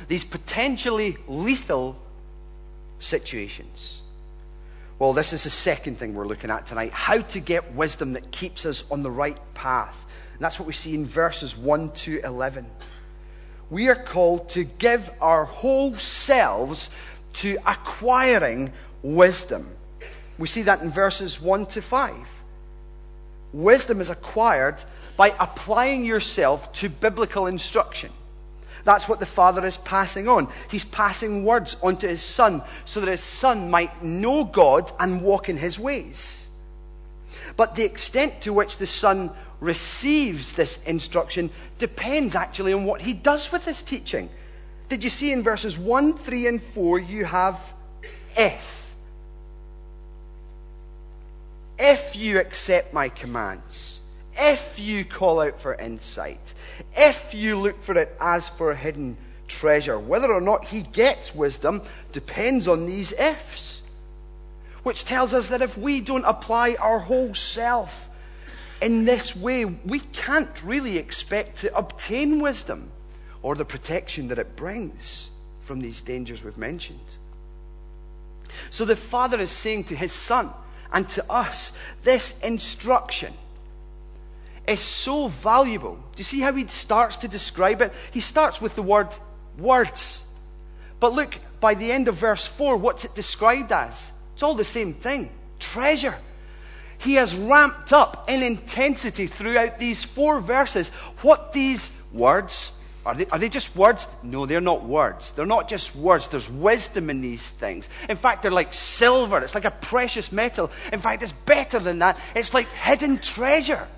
these 0.08 0.25
potentially 0.25 1.16
lethal 1.28 1.96
situations? 2.98 4.02
Well, 4.98 5.12
this 5.12 5.32
is 5.32 5.44
the 5.44 5.50
second 5.50 5.98
thing 5.98 6.14
we're 6.14 6.26
looking 6.26 6.50
at 6.50 6.66
tonight 6.66 6.92
how 6.92 7.20
to 7.20 7.38
get 7.38 7.75
wisdom 7.75 8.14
that 8.14 8.32
keeps 8.32 8.66
us 8.66 8.82
on 8.90 9.04
the 9.04 9.10
right 9.10 9.38
path. 9.54 10.04
And 10.32 10.40
that's 10.40 10.58
what 10.58 10.66
we 10.66 10.72
see 10.72 10.94
in 10.94 11.06
verses 11.06 11.56
1 11.56 11.92
to 11.92 12.20
11. 12.25 12.66
We 13.70 13.88
are 13.88 13.94
called 13.94 14.50
to 14.50 14.64
give 14.64 15.10
our 15.20 15.44
whole 15.44 15.94
selves 15.94 16.90
to 17.34 17.58
acquiring 17.66 18.72
wisdom. 19.02 19.68
We 20.38 20.48
see 20.48 20.62
that 20.62 20.82
in 20.82 20.90
verses 20.90 21.40
1 21.40 21.66
to 21.66 21.82
5. 21.82 22.16
Wisdom 23.52 24.00
is 24.00 24.10
acquired 24.10 24.82
by 25.16 25.34
applying 25.38 26.04
yourself 26.04 26.72
to 26.75 26.88
biblical 26.88 27.46
instruction. 27.46 28.10
That's 28.84 29.08
what 29.08 29.20
the 29.20 29.26
Father 29.26 29.66
is 29.66 29.76
passing 29.76 30.28
on. 30.28 30.48
He's 30.70 30.84
passing 30.84 31.44
words 31.44 31.76
onto 31.82 32.08
His 32.08 32.22
Son 32.22 32.62
so 32.84 33.00
that 33.00 33.10
His 33.10 33.22
Son 33.22 33.70
might 33.70 34.02
know 34.02 34.44
God 34.44 34.90
and 34.98 35.20
walk 35.20 35.48
in 35.48 35.56
His 35.56 35.78
ways. 35.78 36.48
But 37.56 37.75
the 37.75 37.84
extent 37.84 38.42
to 38.42 38.52
which 38.52 38.78
the 38.78 38.87
Son 38.87 39.30
receives 39.60 40.52
this 40.52 40.82
instruction 40.84 41.50
depends 41.78 42.34
actually 42.34 42.72
on 42.72 42.84
what 42.84 43.00
He 43.00 43.12
does 43.12 43.50
with 43.50 43.64
this 43.64 43.82
teaching. 43.82 44.28
Did 44.88 45.04
you 45.04 45.10
see 45.10 45.32
in 45.32 45.42
verses 45.42 45.76
1, 45.76 46.14
3, 46.14 46.46
and 46.46 46.62
4 46.62 46.98
you 46.98 47.24
have 47.24 47.60
if? 48.36 48.94
If 51.78 52.16
you 52.16 52.40
accept 52.40 52.92
my 52.92 53.08
commands, 53.08 54.00
if 54.36 54.78
you 54.78 55.04
call 55.04 55.40
out 55.40 55.60
for 55.60 55.74
insight, 55.74 56.54
if 56.96 57.34
you 57.34 57.56
look 57.58 57.82
for 57.82 57.96
it 57.96 58.16
as 58.20 58.48
for 58.48 58.74
hidden 58.74 59.16
treasure. 59.48 59.98
Whether 59.98 60.32
or 60.32 60.40
not 60.40 60.66
he 60.66 60.82
gets 60.82 61.34
wisdom 61.34 61.82
depends 62.12 62.68
on 62.68 62.86
these 62.86 63.12
ifs, 63.12 63.82
which 64.82 65.04
tells 65.04 65.34
us 65.34 65.48
that 65.48 65.62
if 65.62 65.76
we 65.76 66.00
don't 66.00 66.24
apply 66.24 66.76
our 66.76 67.00
whole 67.00 67.34
self 67.34 68.07
in 68.80 69.04
this 69.04 69.35
way, 69.35 69.64
we 69.64 70.00
can't 70.00 70.62
really 70.62 70.99
expect 70.99 71.58
to 71.58 71.76
obtain 71.76 72.40
wisdom 72.40 72.90
or 73.42 73.54
the 73.54 73.64
protection 73.64 74.28
that 74.28 74.38
it 74.38 74.56
brings 74.56 75.30
from 75.64 75.80
these 75.80 76.00
dangers 76.00 76.42
we've 76.42 76.58
mentioned. 76.58 76.99
So 78.70 78.85
the 78.85 78.97
Father 78.97 79.40
is 79.40 79.50
saying 79.50 79.85
to 79.85 79.97
his 79.97 80.12
Son 80.12 80.50
and 80.92 81.08
to 81.11 81.30
us 81.30 81.73
this 82.02 82.38
instruction 82.40 83.32
is 84.66 84.80
so 84.80 85.28
valuable. 85.28 85.94
Do 85.94 86.18
you 86.18 86.25
see 86.25 86.40
how 86.40 86.52
he 86.52 86.66
starts 86.66 87.16
to 87.18 87.28
describe 87.28 87.80
it? 87.82 87.92
He 88.12 88.20
starts 88.20 88.61
with 88.61 88.75
the 88.76 88.82
word 88.82 89.08
words. 89.58 90.25
But 91.00 91.12
look, 91.12 91.37
by 91.61 91.75
the 91.75 91.90
end 91.90 92.08
of 92.08 92.16
verse 92.16 92.47
4, 92.47 92.76
what's 92.76 93.04
it 93.04 93.14
described 93.14 93.73
as? 93.73 94.12
It's 94.35 94.42
all 94.42 94.54
the 94.54 94.64
same 94.64 94.92
thing 94.92 95.30
treasure. 95.58 96.14
He 96.99 97.14
has 97.14 97.35
ramped 97.35 97.93
up 97.93 98.28
in 98.28 98.43
intensity 98.43 99.26
throughout 99.26 99.78
these 99.78 100.05
four 100.05 100.40
verses 100.40 100.88
what 101.23 101.52
these 101.52 101.90
words 102.12 102.73
are 103.09 103.14
they, 103.14 103.25
are 103.28 103.38
they 103.38 103.49
just 103.49 103.75
words? 103.75 104.07
No, 104.23 104.45
they're 104.45 104.61
not 104.61 104.85
words. 104.85 105.33
They're 105.33 105.47
not 105.47 105.67
just 105.67 105.97
words. 105.97 106.28
There's 106.28 106.50
wisdom 106.50 107.09
in 107.09 107.23
these 107.23 107.49
things. 107.49 107.88
In 108.07 108.19
fact, 108.19 108.43
they're 108.43 108.50
like 108.50 108.75
silver. 108.75 109.38
It's 109.38 109.55
like 109.55 109.64
a 109.64 109.71
precious 109.71 110.31
metal. 110.31 110.71
In 110.93 111.00
fact, 111.00 111.23
it's 111.23 111.33
better 111.33 111.78
than 111.78 112.00
that. 112.00 112.19
It's 112.35 112.52
like 112.52 112.69
hidden 112.69 113.17
treasure. 113.17 113.88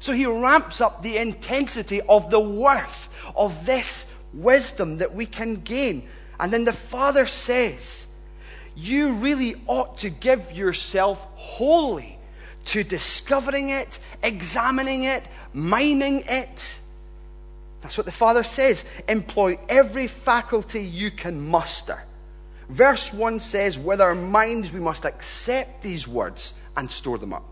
So 0.00 0.12
he 0.12 0.26
ramps 0.26 0.82
up 0.82 1.02
the 1.02 1.16
intensity 1.16 2.02
of 2.02 2.28
the 2.28 2.38
worth 2.38 3.08
of 3.34 3.64
this 3.64 4.04
wisdom 4.34 4.98
that 4.98 5.14
we 5.14 5.24
can 5.24 5.62
gain. 5.62 6.06
And 6.38 6.52
then 6.52 6.66
the 6.66 6.74
Father 6.74 7.24
says, 7.24 8.06
You 8.74 9.14
really 9.14 9.54
ought 9.66 9.96
to 9.98 10.10
give 10.10 10.52
yourself 10.52 11.26
wholly 11.36 12.15
to 12.66 12.84
discovering 12.84 13.70
it, 13.70 13.98
examining 14.22 15.04
it, 15.04 15.24
mining 15.52 16.22
it, 16.26 16.78
That's 17.82 17.96
what 17.96 18.06
the 18.06 18.12
Father 18.12 18.42
says. 18.42 18.84
Employ 19.08 19.58
every 19.68 20.08
faculty 20.08 20.82
you 20.82 21.10
can 21.10 21.48
muster. 21.48 22.02
Verse 22.68 23.12
1 23.12 23.38
says, 23.38 23.78
With 23.78 24.00
our 24.00 24.14
minds 24.14 24.72
we 24.72 24.80
must 24.80 25.04
accept 25.04 25.82
these 25.82 26.08
words 26.08 26.54
and 26.76 26.90
store 26.90 27.16
them 27.16 27.32
up. 27.32 27.44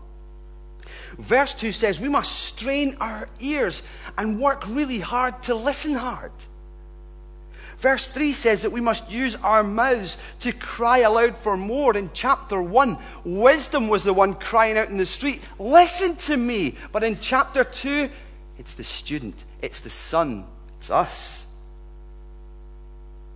Verse 1.17 1.53
2 1.53 1.71
says, 1.71 2.01
We 2.01 2.09
must 2.09 2.33
strain 2.33 2.97
our 2.99 3.29
ears 3.39 3.81
and 4.17 4.41
work 4.41 4.67
really 4.67 4.99
hard 4.99 5.41
to 5.43 5.55
listen 5.55 5.93
hard. 5.93 6.33
Verse 7.79 8.07
3 8.07 8.33
says 8.33 8.61
that 8.61 8.71
we 8.71 8.81
must 8.81 9.09
use 9.11 9.35
our 9.35 9.63
mouths 9.63 10.17
to 10.39 10.51
cry 10.51 10.99
aloud 10.99 11.37
for 11.37 11.57
more. 11.57 11.95
In 11.95 12.09
chapter 12.13 12.61
1, 12.61 12.97
wisdom 13.23 13.87
was 13.87 14.03
the 14.03 14.13
one 14.13 14.33
crying 14.33 14.77
out 14.77 14.89
in 14.89 14.97
the 14.97 15.05
street, 15.05 15.41
Listen 15.59 16.15
to 16.15 16.37
me. 16.37 16.75
But 16.91 17.03
in 17.03 17.19
chapter 17.19 17.63
2, 17.63 18.09
it's 18.57 18.73
the 18.73 18.83
student, 18.83 19.43
it's 19.61 19.81
the 19.81 19.89
son, 19.89 20.45
it's 20.79 20.89
us. 20.89 21.45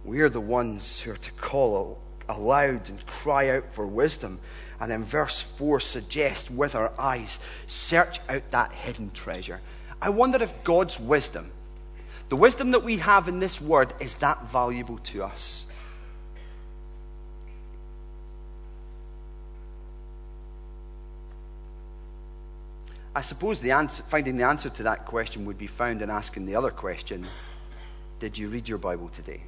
We're 0.06 0.30
the 0.30 0.40
ones 0.40 1.02
who 1.02 1.12
are 1.12 1.18
to 1.18 1.32
call 1.34 2.00
aloud 2.30 2.90
and 2.90 3.06
cry 3.06 3.50
out 3.50 3.66
for 3.74 3.86
wisdom. 3.86 4.40
And 4.80 4.90
then 4.90 5.04
verse 5.04 5.42
4 5.42 5.82
suggests 5.82 6.50
with 6.50 6.74
our 6.74 6.92
eyes, 6.98 7.40
search 7.68 8.20
out 8.30 8.50
that 8.52 8.72
hidden 8.72 9.12
treasure. 9.12 9.60
I 10.02 10.10
wonder 10.10 10.42
if 10.42 10.64
God's 10.64 10.98
wisdom 11.00 11.52
the 12.30 12.36
wisdom 12.36 12.72
that 12.72 12.84
we 12.84 12.98
have 12.98 13.28
in 13.28 13.40
this 13.40 13.60
word 13.60 13.92
is 14.00 14.16
that 14.16 14.50
valuable 14.52 15.00
to 15.00 15.24
us. 15.24 15.66
I 23.16 23.22
suppose 23.22 23.60
the 23.60 23.72
answer, 23.72 24.04
finding 24.04 24.38
the 24.38 24.46
answer 24.46 24.70
to 24.70 24.84
that 24.84 25.06
question 25.06 25.46
would 25.46 25.58
be 25.58 25.68
found 25.68 26.04
in 26.04 26.12
asking 26.12 26.46
the 26.46 26.56
other 26.56 26.70
question 26.70 27.26
Did 28.20 28.38
you 28.38 28.48
read 28.48 28.70
your 28.70 28.78
Bible 28.78 29.10
today? 29.10 29.42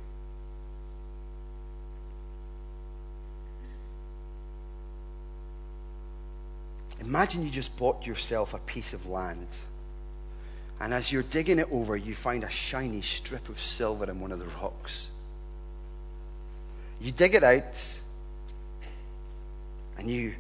Imagine 7.00 7.44
you 7.44 7.50
just 7.50 7.78
bought 7.78 8.06
yourself 8.06 8.54
a 8.54 8.60
piece 8.60 8.94
of 8.94 9.08
land 9.08 9.48
and 10.82 10.96
as 10.96 11.12
you're 11.12 11.22
digging 11.22 11.60
it 11.60 11.68
over, 11.72 11.96
you 11.96 12.16
find 12.16 12.44
a 12.44 12.50
shiny 12.50 13.04
strip 13.04 13.50
of 13.50 13.62
silver 13.62 14.10
in 14.10 14.20
one 14.20 14.32
of 14.32 14.40
the 14.40 14.48
rocks. 14.62 15.10
You 17.00 17.12
dig 17.12 17.36
it 17.36 17.44
out, 17.44 18.00
and 20.00 20.10
you 20.10 20.34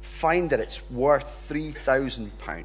find 0.00 0.50
that 0.50 0.60
it's 0.60 0.88
worth 0.88 1.48
£3,000. 1.48 2.64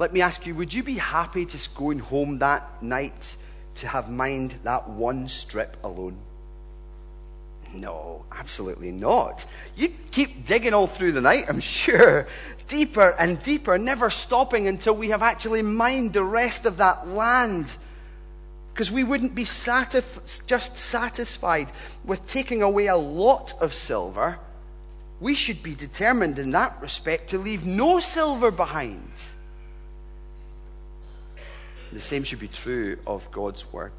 Let 0.00 0.12
me 0.12 0.20
ask 0.20 0.44
you, 0.46 0.56
would 0.56 0.74
you 0.74 0.82
be 0.82 0.98
happy 0.98 1.44
just 1.44 1.76
going 1.76 2.00
home 2.00 2.38
that 2.38 2.82
night 2.82 3.36
to 3.76 3.86
have 3.86 4.10
mined 4.10 4.54
that 4.64 4.88
one 4.88 5.28
strip 5.28 5.76
alone? 5.84 6.16
No, 7.74 8.24
absolutely 8.30 8.90
not. 8.90 9.46
You'd 9.76 10.10
keep 10.10 10.44
digging 10.44 10.74
all 10.74 10.86
through 10.86 11.12
the 11.12 11.20
night, 11.20 11.46
I'm 11.48 11.60
sure. 11.78 12.26
Deeper 12.68 13.14
and 13.18 13.42
deeper, 13.42 13.78
never 13.78 14.10
stopping 14.10 14.66
until 14.66 14.94
we 14.94 15.08
have 15.10 15.22
actually 15.22 15.62
mined 15.62 16.12
the 16.12 16.24
rest 16.24 16.66
of 16.66 16.78
that 16.78 17.08
land. 17.08 17.74
Because 18.72 18.90
we 18.90 19.04
wouldn't 19.04 19.34
be 19.34 19.44
just 19.44 20.76
satisfied 20.76 21.68
with 22.04 22.26
taking 22.26 22.62
away 22.62 22.86
a 22.86 22.96
lot 22.96 23.54
of 23.60 23.74
silver. 23.74 24.38
We 25.20 25.34
should 25.34 25.62
be 25.62 25.74
determined 25.74 26.38
in 26.38 26.52
that 26.52 26.80
respect 26.80 27.30
to 27.30 27.38
leave 27.38 27.66
no 27.66 28.00
silver 28.00 28.50
behind. 28.50 29.12
The 31.92 32.00
same 32.00 32.24
should 32.24 32.40
be 32.40 32.48
true 32.48 32.98
of 33.06 33.30
God's 33.30 33.70
Word 33.70 33.92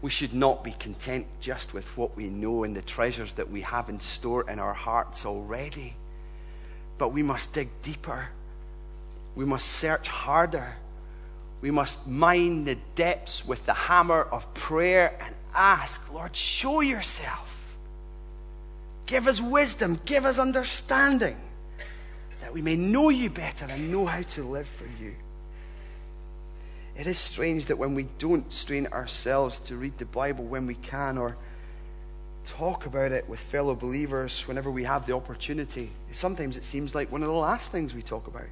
we 0.00 0.10
should 0.10 0.32
not 0.32 0.62
be 0.62 0.72
content 0.72 1.26
just 1.40 1.74
with 1.74 1.86
what 1.96 2.16
we 2.16 2.26
know 2.26 2.62
and 2.64 2.76
the 2.76 2.82
treasures 2.82 3.34
that 3.34 3.50
we 3.50 3.62
have 3.62 3.88
in 3.88 4.00
store 4.00 4.48
in 4.48 4.58
our 4.58 4.72
hearts 4.72 5.26
already. 5.26 5.94
But 6.98 7.12
we 7.12 7.22
must 7.22 7.52
dig 7.52 7.68
deeper. 7.82 8.28
We 9.34 9.44
must 9.44 9.66
search 9.66 10.06
harder. 10.06 10.74
We 11.60 11.70
must 11.70 12.06
mine 12.06 12.64
the 12.64 12.76
depths 12.94 13.46
with 13.46 13.66
the 13.66 13.74
hammer 13.74 14.22
of 14.22 14.52
prayer 14.54 15.16
and 15.20 15.34
ask, 15.54 16.12
Lord, 16.12 16.36
show 16.36 16.80
yourself. 16.80 17.76
Give 19.06 19.26
us 19.26 19.40
wisdom. 19.40 20.00
Give 20.04 20.24
us 20.24 20.38
understanding 20.38 21.36
that 22.40 22.52
we 22.52 22.62
may 22.62 22.76
know 22.76 23.08
you 23.08 23.30
better 23.30 23.66
and 23.68 23.90
know 23.90 24.06
how 24.06 24.22
to 24.22 24.44
live 24.44 24.68
for 24.68 24.86
you. 25.02 25.14
It 26.98 27.06
is 27.06 27.16
strange 27.16 27.66
that 27.66 27.78
when 27.78 27.94
we 27.94 28.08
don't 28.18 28.52
strain 28.52 28.88
ourselves 28.88 29.60
to 29.60 29.76
read 29.76 29.96
the 29.98 30.04
Bible 30.04 30.44
when 30.44 30.66
we 30.66 30.74
can 30.74 31.16
or 31.16 31.36
talk 32.44 32.86
about 32.86 33.12
it 33.12 33.28
with 33.28 33.38
fellow 33.38 33.76
believers 33.76 34.48
whenever 34.48 34.68
we 34.68 34.82
have 34.82 35.06
the 35.06 35.14
opportunity, 35.14 35.90
sometimes 36.10 36.56
it 36.56 36.64
seems 36.64 36.96
like 36.96 37.12
one 37.12 37.22
of 37.22 37.28
the 37.28 37.34
last 37.34 37.70
things 37.70 37.94
we 37.94 38.02
talk 38.02 38.26
about. 38.26 38.48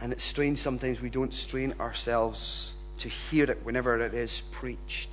And 0.00 0.12
it's 0.12 0.22
strange 0.22 0.58
sometimes 0.58 1.00
we 1.00 1.10
don't 1.10 1.34
strain 1.34 1.74
ourselves 1.80 2.72
to 2.98 3.08
hear 3.08 3.50
it 3.50 3.64
whenever 3.64 3.98
it 3.98 4.14
is 4.14 4.42
preached 4.52 5.10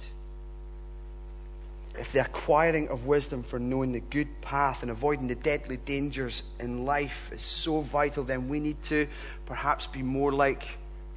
if 1.99 2.11
the 2.11 2.19
acquiring 2.19 2.89
of 2.89 3.05
wisdom 3.05 3.43
for 3.43 3.59
knowing 3.59 3.91
the 3.91 3.99
good 3.99 4.41
path 4.41 4.81
and 4.81 4.91
avoiding 4.91 5.27
the 5.27 5.35
deadly 5.35 5.77
dangers 5.77 6.43
in 6.59 6.85
life 6.85 7.31
is 7.33 7.41
so 7.41 7.81
vital, 7.81 8.23
then 8.23 8.47
we 8.49 8.59
need 8.59 8.81
to 8.83 9.07
perhaps 9.45 9.87
be 9.87 10.01
more 10.01 10.31
like 10.31 10.63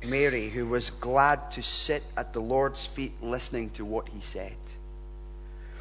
Mary, 0.05 0.49
who 0.49 0.67
was 0.67 0.91
glad 0.91 1.51
to 1.53 1.63
sit 1.63 2.03
at 2.17 2.33
the 2.33 2.41
Lord's 2.41 2.87
feet 2.87 3.13
listening 3.23 3.71
to 3.71 3.85
what 3.85 4.09
he 4.09 4.21
said. 4.21 4.57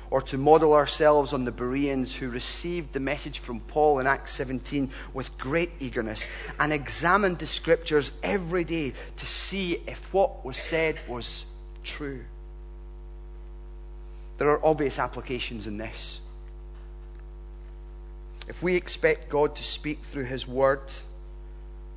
Or 0.09 0.21
to 0.23 0.37
model 0.37 0.73
ourselves 0.73 1.33
on 1.33 1.43
the 1.43 1.51
Bereans 1.51 2.15
who 2.15 2.29
received 2.29 2.93
the 2.93 2.99
message 2.99 3.39
from 3.39 3.59
Paul 3.59 3.99
in 3.99 4.07
Acts 4.07 4.31
17 4.31 4.89
with 5.13 5.37
great 5.37 5.71
eagerness 5.79 6.27
and 6.59 6.71
examined 6.71 7.39
the 7.39 7.47
scriptures 7.47 8.13
every 8.23 8.63
day 8.63 8.93
to 9.17 9.25
see 9.25 9.81
if 9.85 10.13
what 10.13 10.45
was 10.45 10.57
said 10.57 10.97
was 11.07 11.43
true. 11.83 12.23
There 14.37 14.49
are 14.49 14.63
obvious 14.63 14.99
applications 14.99 15.67
in 15.67 15.77
this. 15.77 16.19
If 18.47 18.63
we 18.63 18.75
expect 18.75 19.29
God 19.29 19.55
to 19.55 19.63
speak 19.63 20.03
through 20.03 20.25
His 20.25 20.47
Word, 20.47 20.81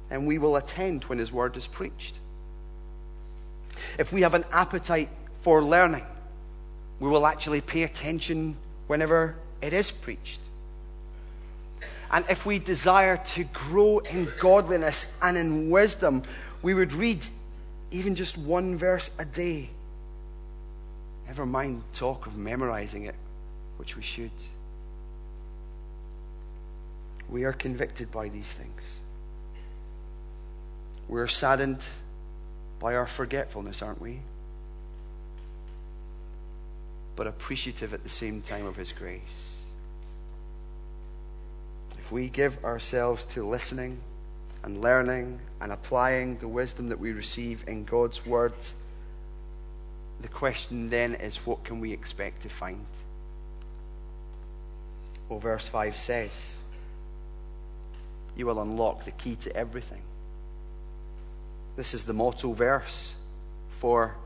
then 0.08 0.26
we 0.26 0.38
will 0.38 0.56
attend 0.56 1.04
when 1.04 1.18
His 1.18 1.30
Word 1.30 1.56
is 1.56 1.66
preached. 1.66 2.18
If 3.98 4.12
we 4.12 4.22
have 4.22 4.34
an 4.34 4.44
appetite 4.52 5.08
for 5.42 5.62
learning, 5.62 6.04
we 6.98 7.08
will 7.08 7.26
actually 7.26 7.60
pay 7.60 7.82
attention 7.82 8.56
whenever 8.86 9.36
it 9.62 9.72
is 9.72 9.90
preached. 9.90 10.40
And 12.10 12.24
if 12.28 12.44
we 12.44 12.58
desire 12.58 13.18
to 13.18 13.44
grow 13.44 13.98
in 14.00 14.28
godliness 14.40 15.06
and 15.22 15.36
in 15.36 15.70
wisdom, 15.70 16.22
we 16.62 16.74
would 16.74 16.92
read 16.92 17.24
even 17.92 18.14
just 18.14 18.36
one 18.36 18.76
verse 18.76 19.10
a 19.18 19.24
day 19.24 19.70
Never 21.30 21.46
mind 21.46 21.84
talk 21.94 22.26
of 22.26 22.36
memorizing 22.36 23.04
it, 23.04 23.14
which 23.76 23.96
we 23.96 24.02
should. 24.02 24.32
We 27.30 27.44
are 27.44 27.52
convicted 27.52 28.10
by 28.10 28.30
these 28.30 28.52
things. 28.52 28.98
We're 31.06 31.28
saddened 31.28 31.78
by 32.80 32.96
our 32.96 33.06
forgetfulness, 33.06 33.80
aren't 33.80 34.02
we? 34.02 34.18
But 37.14 37.28
appreciative 37.28 37.94
at 37.94 38.02
the 38.02 38.10
same 38.10 38.42
time 38.42 38.66
of 38.66 38.74
His 38.74 38.90
grace. 38.90 39.62
If 41.96 42.10
we 42.10 42.28
give 42.28 42.64
ourselves 42.64 43.24
to 43.26 43.48
listening 43.48 44.00
and 44.64 44.80
learning 44.80 45.38
and 45.60 45.70
applying 45.70 46.38
the 46.38 46.48
wisdom 46.48 46.88
that 46.88 46.98
we 46.98 47.12
receive 47.12 47.62
in 47.68 47.84
God's 47.84 48.26
words, 48.26 48.74
the 50.22 50.28
question 50.28 50.90
then 50.90 51.14
is 51.14 51.36
what 51.46 51.64
can 51.64 51.80
we 51.80 51.92
expect 51.92 52.42
to 52.42 52.48
find? 52.48 52.84
Well, 55.28 55.38
verse 55.38 55.66
5 55.68 55.96
says, 55.96 56.56
You 58.36 58.46
will 58.46 58.60
unlock 58.60 59.04
the 59.04 59.12
key 59.12 59.36
to 59.36 59.56
everything. 59.56 60.02
This 61.76 61.94
is 61.94 62.04
the 62.04 62.12
motto 62.12 62.52
verse 62.52 63.14
for 63.78 64.16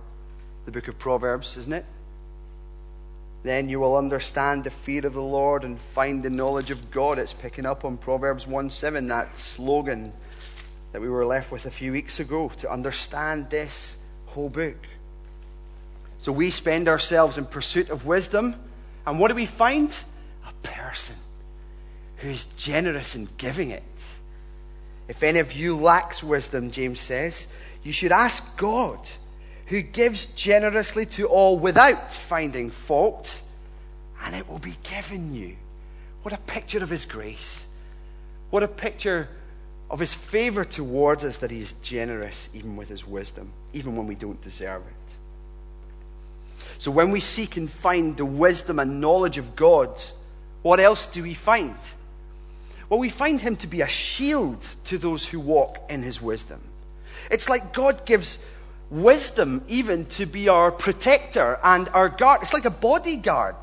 the 0.64 0.72
book 0.72 0.88
of 0.88 0.98
Proverbs, 0.98 1.57
isn't 1.57 1.72
it? 1.72 1.85
Then 3.42 3.68
you 3.68 3.78
will 3.78 3.96
understand 3.96 4.64
the 4.64 4.70
fear 4.70 5.07
of 5.07 5.12
the 5.12 5.20
Lord 5.20 5.64
and 5.64 5.78
find 5.78 6.22
the 6.22 6.30
knowledge 6.30 6.70
of 6.70 6.90
God. 6.90 7.18
It's 7.18 7.35
picking 7.35 7.66
up 7.66 7.85
on 7.85 7.98
Proverbs 7.98 8.46
1 8.46 8.70
7, 8.70 9.07
that 9.09 9.37
slogan 9.37 10.14
that 10.92 11.02
we 11.02 11.09
were 11.11 11.26
left 11.26 11.52
with 11.52 11.66
a 11.66 11.70
few 11.70 11.92
weeks 11.92 12.18
ago 12.20 12.50
to 12.57 12.70
understand 12.70 13.50
this 13.50 13.98
whole 14.26 14.48
book. 14.48 14.87
So 16.24 16.32
we 16.32 16.50
spend 16.50 16.88
ourselves 16.88 17.37
in 17.37 17.44
pursuit 17.44 17.90
of 17.90 18.06
wisdom, 18.06 18.56
and 19.06 19.20
what 19.20 19.28
do 19.28 19.34
we 19.34 19.44
find? 19.44 19.90
A 20.48 20.66
person 20.66 21.16
who's 22.16 22.46
generous 22.56 23.14
in 23.14 23.28
giving 23.37 23.68
it. 23.68 23.82
If 25.06 25.22
any 25.22 25.38
of 25.40 25.52
you 25.52 25.76
lacks 25.76 26.24
wisdom, 26.24 26.70
James 26.70 26.98
says, 26.98 27.46
you 27.82 27.92
should 27.92 28.10
ask 28.10 28.56
God, 28.56 29.06
who 29.66 29.82
gives 29.82 30.24
generously 30.24 31.04
to 31.04 31.26
all 31.26 31.58
without 31.58 32.10
finding 32.10 32.70
fault, 32.70 33.42
and 34.24 34.34
it 34.34 34.48
will 34.48 34.58
be 34.58 34.78
given 34.82 35.34
you. 35.34 35.56
What 36.22 36.32
a 36.32 36.38
picture 36.38 36.82
of 36.82 36.88
his 36.88 37.04
grace. 37.04 37.66
What 38.48 38.62
a 38.62 38.68
picture 38.68 39.28
of 39.90 40.00
his 40.00 40.14
favor 40.14 40.64
towards 40.64 41.22
us 41.22 41.37
that 41.37 41.50
he 41.50 41.60
is 41.60 41.72
generous 41.82 42.48
even 42.54 42.76
with 42.78 42.88
his 42.88 43.06
wisdom, 43.06 43.52
even 43.74 43.94
when 43.94 44.06
we 44.06 44.14
don't 44.14 44.40
deserve 44.40 44.80
it. 44.87 45.16
So 46.85 46.90
when 46.90 47.12
we 47.12 47.20
seek 47.20 47.57
and 47.57 47.70
find 47.70 48.14
the 48.14 48.27
wisdom 48.27 48.79
and 48.79 49.01
knowledge 49.01 49.38
of 49.38 49.57
God, 49.57 49.88
what 50.61 50.81
else 50.81 51.07
do 51.07 51.23
we 51.23 51.33
find? 51.33 51.75
Well, 52.90 53.01
we 53.01 53.09
find 53.09 53.40
him 53.40 53.57
to 53.57 53.66
be 53.66 53.81
a 53.81 53.88
shield 53.88 54.61
to 54.85 54.99
those 54.99 55.25
who 55.25 55.40
walk 55.40 55.79
in 55.88 56.03
his 56.03 56.20
wisdom. 56.20 56.61
It's 57.31 57.49
like 57.49 57.73
God 57.73 58.05
gives 58.05 58.37
wisdom 58.90 59.64
even 59.66 60.05
to 60.20 60.27
be 60.27 60.51
our 60.51 60.70
protector 60.70 61.59
and 61.64 61.88
our 61.88 62.11
guard. 62.11 62.42
It's 62.42 62.53
like 62.53 62.66
a 62.66 62.70
bodyguard 62.70 63.57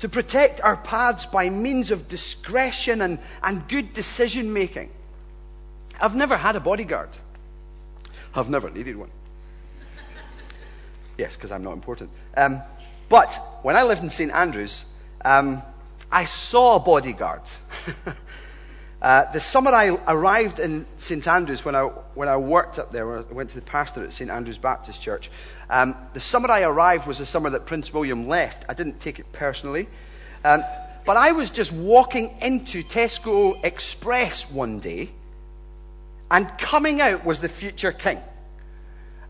to 0.00 0.08
protect 0.10 0.60
our 0.60 0.76
paths 0.76 1.24
by 1.24 1.48
means 1.48 1.90
of 1.90 2.06
discretion 2.06 3.00
and, 3.00 3.18
and 3.42 3.66
good 3.66 3.94
decision 3.94 4.52
making. 4.52 4.90
I've 5.98 6.14
never 6.14 6.36
had 6.36 6.54
a 6.54 6.60
bodyguard. 6.60 7.16
I've 8.34 8.50
never 8.50 8.68
needed 8.68 8.98
one. 8.98 9.10
Yes, 11.20 11.36
because 11.36 11.52
I'm 11.52 11.62
not 11.62 11.74
important. 11.74 12.08
Um, 12.34 12.62
but 13.10 13.34
when 13.60 13.76
I 13.76 13.82
lived 13.82 14.02
in 14.02 14.08
St. 14.08 14.32
Andrews, 14.32 14.86
um, 15.22 15.60
I 16.10 16.24
saw 16.24 16.76
a 16.76 16.80
bodyguard. 16.80 17.42
uh, 19.02 19.30
the 19.30 19.38
summer 19.38 19.70
I 19.70 19.98
arrived 20.08 20.60
in 20.60 20.86
St. 20.96 21.28
Andrews, 21.28 21.62
when 21.62 21.76
I, 21.76 21.82
when 22.14 22.30
I 22.30 22.38
worked 22.38 22.78
up 22.78 22.90
there, 22.90 23.18
I 23.18 23.20
went 23.20 23.50
to 23.50 23.56
the 23.56 23.66
pastor 23.66 24.02
at 24.02 24.14
St. 24.14 24.30
Andrews 24.30 24.56
Baptist 24.56 25.02
Church. 25.02 25.30
Um, 25.68 25.94
the 26.14 26.20
summer 26.20 26.50
I 26.50 26.62
arrived 26.62 27.06
was 27.06 27.18
the 27.18 27.26
summer 27.26 27.50
that 27.50 27.66
Prince 27.66 27.92
William 27.92 28.26
left. 28.26 28.64
I 28.66 28.72
didn't 28.72 28.98
take 28.98 29.18
it 29.18 29.30
personally. 29.30 29.88
Um, 30.42 30.64
but 31.04 31.18
I 31.18 31.32
was 31.32 31.50
just 31.50 31.70
walking 31.70 32.34
into 32.40 32.82
Tesco 32.82 33.62
Express 33.62 34.50
one 34.50 34.78
day, 34.78 35.10
and 36.30 36.48
coming 36.56 37.02
out 37.02 37.26
was 37.26 37.40
the 37.40 37.48
future 37.50 37.92
king. 37.92 38.22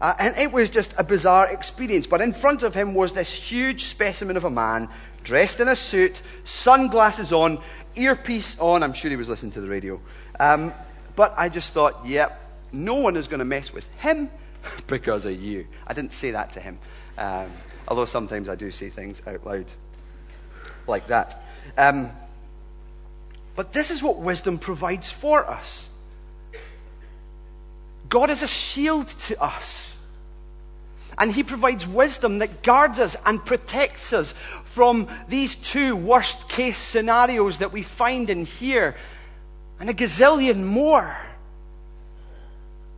Uh, 0.01 0.15
and 0.19 0.39
it 0.39 0.51
was 0.51 0.71
just 0.71 0.95
a 0.97 1.05
bizarre 1.05 1.49
experience. 1.49 2.07
But 2.07 2.21
in 2.21 2.33
front 2.33 2.63
of 2.63 2.75
him 2.75 2.95
was 2.95 3.13
this 3.13 3.33
huge 3.33 3.85
specimen 3.85 4.37
of 4.37 4.45
a 4.45 4.51
man 4.51 4.89
dressed 5.25 5.61
in 5.61 5.69
a 5.69 5.77
suit, 5.77 6.23
sunglasses 6.45 7.33
on, 7.33 7.61
earpiece 7.97 8.59
on. 8.59 8.83
I'm 8.83 8.93
sure 8.93 9.11
he 9.11 9.17
was 9.17 9.29
listening 9.29 9.53
to 9.53 9.61
the 9.61 9.69
radio. 9.69 10.01
Um, 10.39 10.73
but 11.17 11.35
I 11.37 11.49
just 11.49 11.73
thought, 11.73 12.07
yep, 12.07 12.41
no 12.73 12.95
one 12.95 13.17
is 13.17 13.29
going 13.29 13.41
to 13.41 13.45
mess 13.45 13.73
with 13.73 13.87
him 13.99 14.31
because 14.87 15.25
of 15.27 15.41
you. 15.41 15.67
I 15.87 15.93
didn't 15.93 16.15
say 16.15 16.31
that 16.31 16.53
to 16.53 16.61
him, 16.61 16.79
um, 17.19 17.51
although 17.87 18.07
sometimes 18.07 18.49
I 18.49 18.55
do 18.55 18.71
say 18.71 18.89
things 18.89 19.21
out 19.27 19.45
loud 19.45 19.67
like 20.87 21.09
that. 21.09 21.43
Um, 21.77 22.11
but 23.55 23.75
this 23.75 23.91
is 23.91 24.03
what 24.03 24.17
wisdom 24.17 24.59
provides 24.59 25.11
for 25.11 25.47
us. 25.47 25.91
God 28.11 28.29
is 28.29 28.43
a 28.43 28.49
shield 28.49 29.09
to 29.09 29.43
us. 29.43 29.97
And 31.17 31.33
He 31.33 31.43
provides 31.43 31.87
wisdom 31.87 32.41
that 32.41 32.63
guards 32.63 32.99
us 32.99 33.17
and 33.25 33.45
protects 33.45 34.13
us 34.13 34.35
from 34.65 35.09
these 35.29 35.55
two 35.55 35.97
worst 35.97 36.49
case 36.49 36.79
scenarios 36.79 37.59
that 37.59 37.73
we 37.73 37.83
find 37.83 38.29
in 38.31 38.45
here 38.45 38.97
and 39.79 39.89
a 39.89 39.95
gazillion 39.95 40.65
more. 40.65 41.17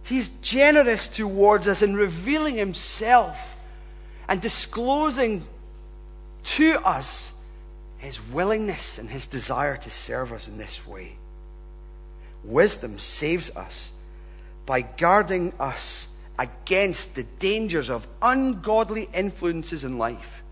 He's 0.05 0.29
generous 0.40 1.09
towards 1.09 1.68
us 1.68 1.83
in 1.83 1.94
revealing 1.94 2.57
Himself 2.57 3.57
and 4.29 4.40
disclosing 4.40 5.44
to 6.44 6.75
us 6.87 7.33
His 7.98 8.20
willingness 8.29 8.98
and 8.98 9.11
His 9.11 9.27
desire 9.27 9.77
to 9.77 9.90
serve 9.90 10.33
us 10.33 10.48
in 10.48 10.59
this 10.59 10.87
way. 10.87 11.12
Wisdom 12.44 12.98
saves 12.98 13.51
us 13.51 13.92
by 14.66 14.83
guarding 14.83 15.53
us 15.59 16.09
against 16.38 17.14
the 17.14 17.25
dangers 17.38 17.90
of 17.90 18.07
ungodly 18.20 19.09
influences 19.14 19.85
in 19.85 19.98
life 19.98 20.42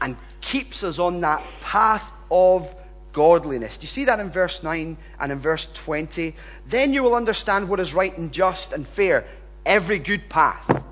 and 0.00 0.16
keeps 0.40 0.82
us 0.82 0.98
on 0.98 1.20
that 1.20 1.42
path 1.60 2.10
of 2.30 2.72
godliness. 3.12 3.76
Do 3.76 3.82
you 3.82 3.88
see 3.88 4.04
that 4.04 4.20
in 4.20 4.30
verse 4.30 4.62
9 4.62 4.96
and 5.20 5.32
in 5.32 5.38
verse 5.38 5.66
20? 5.74 6.34
Then 6.66 6.92
you 6.92 7.02
will 7.02 7.14
understand 7.14 7.68
what 7.68 7.80
is 7.80 7.94
right 7.94 8.16
and 8.16 8.32
just 8.32 8.72
and 8.72 8.86
fair, 8.86 9.24
every 9.66 9.98
good 9.98 10.28
path. 10.28 10.82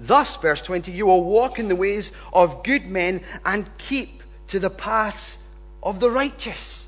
Thus, 0.00 0.34
verse 0.36 0.60
20, 0.62 0.90
you 0.90 1.06
will 1.06 1.22
walk 1.22 1.58
in 1.58 1.68
the 1.68 1.76
ways 1.76 2.10
of 2.32 2.64
good 2.64 2.86
men 2.86 3.20
and 3.44 3.66
keep 3.78 4.22
to 4.48 4.58
the 4.58 4.70
paths 4.70 5.38
of 5.82 6.00
the 6.00 6.10
righteous. 6.10 6.86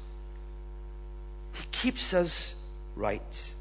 He 1.53 1.64
keeps 1.70 2.12
us 2.12 2.57
right. 2.96 3.53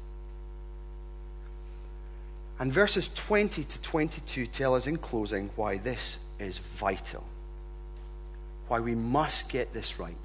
And 2.64 2.72
verses 2.72 3.10
20 3.14 3.62
to 3.62 3.82
22 3.82 4.46
tell 4.46 4.74
us 4.74 4.86
in 4.86 4.96
closing 4.96 5.50
why 5.54 5.76
this 5.76 6.16
is 6.38 6.56
vital. 6.56 7.22
Why 8.68 8.80
we 8.80 8.94
must 8.94 9.50
get 9.50 9.74
this 9.74 10.00
right. 10.00 10.16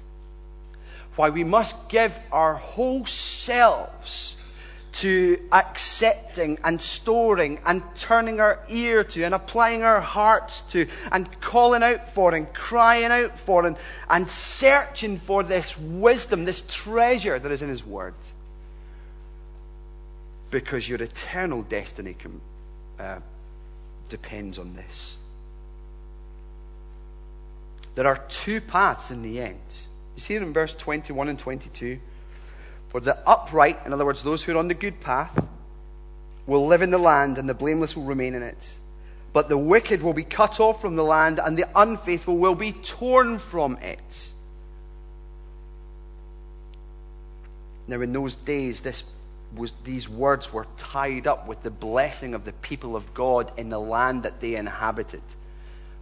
Why 1.16 1.28
we 1.28 1.44
must 1.44 1.90
give 1.90 2.18
our 2.32 2.54
whole 2.54 3.04
selves 3.04 4.36
to 4.92 5.38
accepting 5.52 6.58
and 6.64 6.80
storing 6.80 7.60
and 7.66 7.82
turning 7.94 8.40
our 8.40 8.58
ear 8.70 9.04
to 9.04 9.22
and 9.22 9.34
applying 9.34 9.82
our 9.82 10.00
hearts 10.00 10.62
to 10.70 10.86
and 11.12 11.28
calling 11.42 11.82
out 11.82 12.08
for 12.08 12.34
and 12.34 12.50
crying 12.54 13.12
out 13.12 13.38
for 13.38 13.66
and, 13.66 13.76
and 14.08 14.30
searching 14.30 15.18
for 15.18 15.42
this 15.42 15.76
wisdom, 15.76 16.46
this 16.46 16.62
treasure 16.62 17.38
that 17.38 17.52
is 17.52 17.60
in 17.60 17.68
His 17.68 17.84
Word 17.84 18.14
because 20.50 20.88
your 20.88 21.00
eternal 21.00 21.62
destiny 21.62 22.14
can, 22.18 22.40
uh, 22.98 23.18
depends 24.08 24.58
on 24.58 24.74
this. 24.74 25.16
There 27.94 28.06
are 28.06 28.18
two 28.28 28.60
paths 28.60 29.10
in 29.10 29.22
the 29.22 29.40
end. 29.40 29.60
You 30.16 30.22
see 30.22 30.34
it 30.34 30.42
in 30.42 30.52
verse 30.52 30.74
21 30.74 31.28
and 31.28 31.38
22. 31.38 31.98
For 32.88 33.00
the 33.00 33.16
upright, 33.28 33.78
in 33.86 33.92
other 33.92 34.04
words, 34.04 34.22
those 34.22 34.42
who 34.42 34.54
are 34.54 34.58
on 34.58 34.68
the 34.68 34.74
good 34.74 35.00
path, 35.00 35.46
will 36.46 36.66
live 36.66 36.82
in 36.82 36.90
the 36.90 36.98
land, 36.98 37.38
and 37.38 37.48
the 37.48 37.54
blameless 37.54 37.96
will 37.96 38.02
remain 38.02 38.34
in 38.34 38.42
it. 38.42 38.78
But 39.32 39.48
the 39.48 39.56
wicked 39.56 40.02
will 40.02 40.12
be 40.12 40.24
cut 40.24 40.58
off 40.58 40.80
from 40.80 40.96
the 40.96 41.04
land, 41.04 41.38
and 41.38 41.56
the 41.56 41.66
unfaithful 41.76 42.36
will 42.36 42.56
be 42.56 42.72
torn 42.72 43.38
from 43.38 43.76
it. 43.76 44.30
Now, 47.86 48.00
in 48.00 48.12
those 48.12 48.34
days, 48.34 48.80
this 48.80 49.04
was, 49.56 49.72
these 49.84 50.08
words 50.08 50.52
were 50.52 50.66
tied 50.78 51.26
up 51.26 51.46
with 51.46 51.62
the 51.62 51.70
blessing 51.70 52.34
of 52.34 52.44
the 52.44 52.52
people 52.52 52.96
of 52.96 53.12
God 53.14 53.50
in 53.56 53.68
the 53.68 53.80
land 53.80 54.22
that 54.22 54.40
they 54.40 54.54
inhabited. 54.54 55.22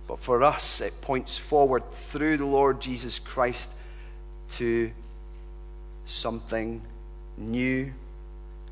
But 0.06 0.20
for 0.20 0.42
us, 0.42 0.80
it 0.80 1.00
points 1.00 1.36
forward 1.36 1.82
through 2.10 2.38
the 2.38 2.46
Lord 2.46 2.80
Jesus 2.80 3.18
Christ 3.18 3.68
to 4.52 4.90
something 6.06 6.80
new 7.36 7.92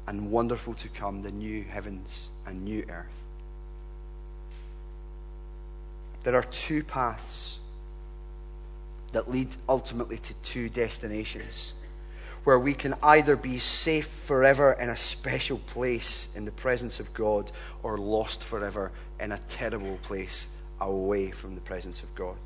and 0.07 0.31
wonderful 0.31 0.75
to 0.75 0.89
come 0.89 1.23
the 1.23 1.31
new 1.31 1.63
heavens 1.65 2.29
and 2.47 2.65
new 2.65 2.85
earth. 2.91 3.07
There 6.23 6.35
are 6.35 6.43
two 6.43 6.83
paths 6.83 7.59
that 9.13 9.31
lead 9.31 9.49
ultimately 9.69 10.19
to 10.19 10.35
two 10.35 10.69
destinations 10.69 11.73
where 12.47 12.61
we 12.61 12.75
can 12.75 12.95
either 13.03 13.35
be 13.35 13.59
safe 13.59 14.07
forever 14.07 14.73
in 14.75 14.89
a 14.89 14.97
special 14.97 15.59
place 15.59 16.29
in 16.37 16.45
the 16.45 16.53
presence 16.53 17.01
of 17.01 17.13
God 17.13 17.51
or 17.83 17.99
lost 17.99 18.41
forever 18.45 18.93
in 19.19 19.33
a 19.33 19.41
terrible 19.49 19.99
place 20.05 20.47
away 20.81 21.33
from 21.33 21.57
the 21.57 21.61
presence 21.61 22.05
of 22.05 22.15
God. 22.15 22.37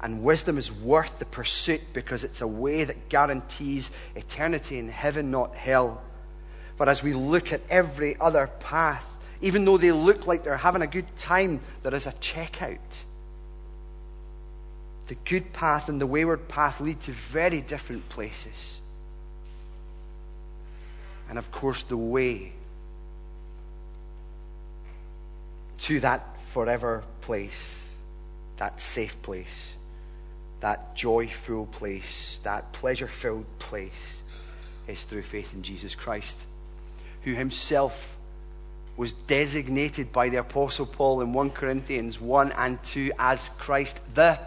And 0.00 0.24
wisdom 0.24 0.56
is 0.56 0.72
worth 0.72 1.18
the 1.18 1.26
pursuit 1.26 1.82
because 1.92 2.24
it's 2.24 2.40
a 2.40 2.46
way 2.46 2.84
that 2.84 3.10
guarantees 3.10 3.90
eternity 4.16 4.78
in 4.78 4.88
heaven, 4.88 5.30
not 5.30 5.54
hell. 5.54 6.00
But 6.78 6.88
as 6.88 7.02
we 7.02 7.12
look 7.12 7.52
at 7.52 7.60
every 7.68 8.16
other 8.18 8.48
path, 8.60 9.06
even 9.42 9.66
though 9.66 9.76
they 9.76 9.92
look 9.92 10.26
like 10.26 10.42
they're 10.42 10.56
having 10.56 10.80
a 10.80 10.86
good 10.86 11.18
time, 11.18 11.60
there 11.82 11.94
is 11.94 12.06
a 12.06 12.12
checkout 12.12 13.02
the 15.08 15.16
good 15.24 15.52
path 15.52 15.88
and 15.88 16.00
the 16.00 16.06
wayward 16.06 16.48
path 16.48 16.80
lead 16.80 17.00
to 17.00 17.12
very 17.12 17.60
different 17.60 18.08
places. 18.08 18.78
And 21.28 21.38
of 21.38 21.50
course, 21.50 21.82
the 21.82 21.96
way 21.96 22.52
to 25.78 26.00
that 26.00 26.22
forever 26.50 27.04
place, 27.22 27.96
that 28.58 28.80
safe 28.80 29.20
place, 29.22 29.74
that 30.60 30.94
joyful 30.94 31.66
place, 31.66 32.40
that 32.42 32.72
pleasure 32.72 33.08
filled 33.08 33.46
place, 33.58 34.22
is 34.86 35.04
through 35.04 35.22
faith 35.22 35.54
in 35.54 35.62
Jesus 35.62 35.94
Christ, 35.94 36.38
who 37.24 37.34
himself 37.34 38.16
was 38.96 39.12
designated 39.12 40.12
by 40.12 40.28
the 40.28 40.38
Apostle 40.38 40.86
Paul 40.86 41.20
in 41.20 41.32
1 41.32 41.50
Corinthians 41.50 42.20
1 42.20 42.52
and 42.52 42.82
2 42.82 43.12
as 43.18 43.50
Christ, 43.50 44.00
the 44.14 44.38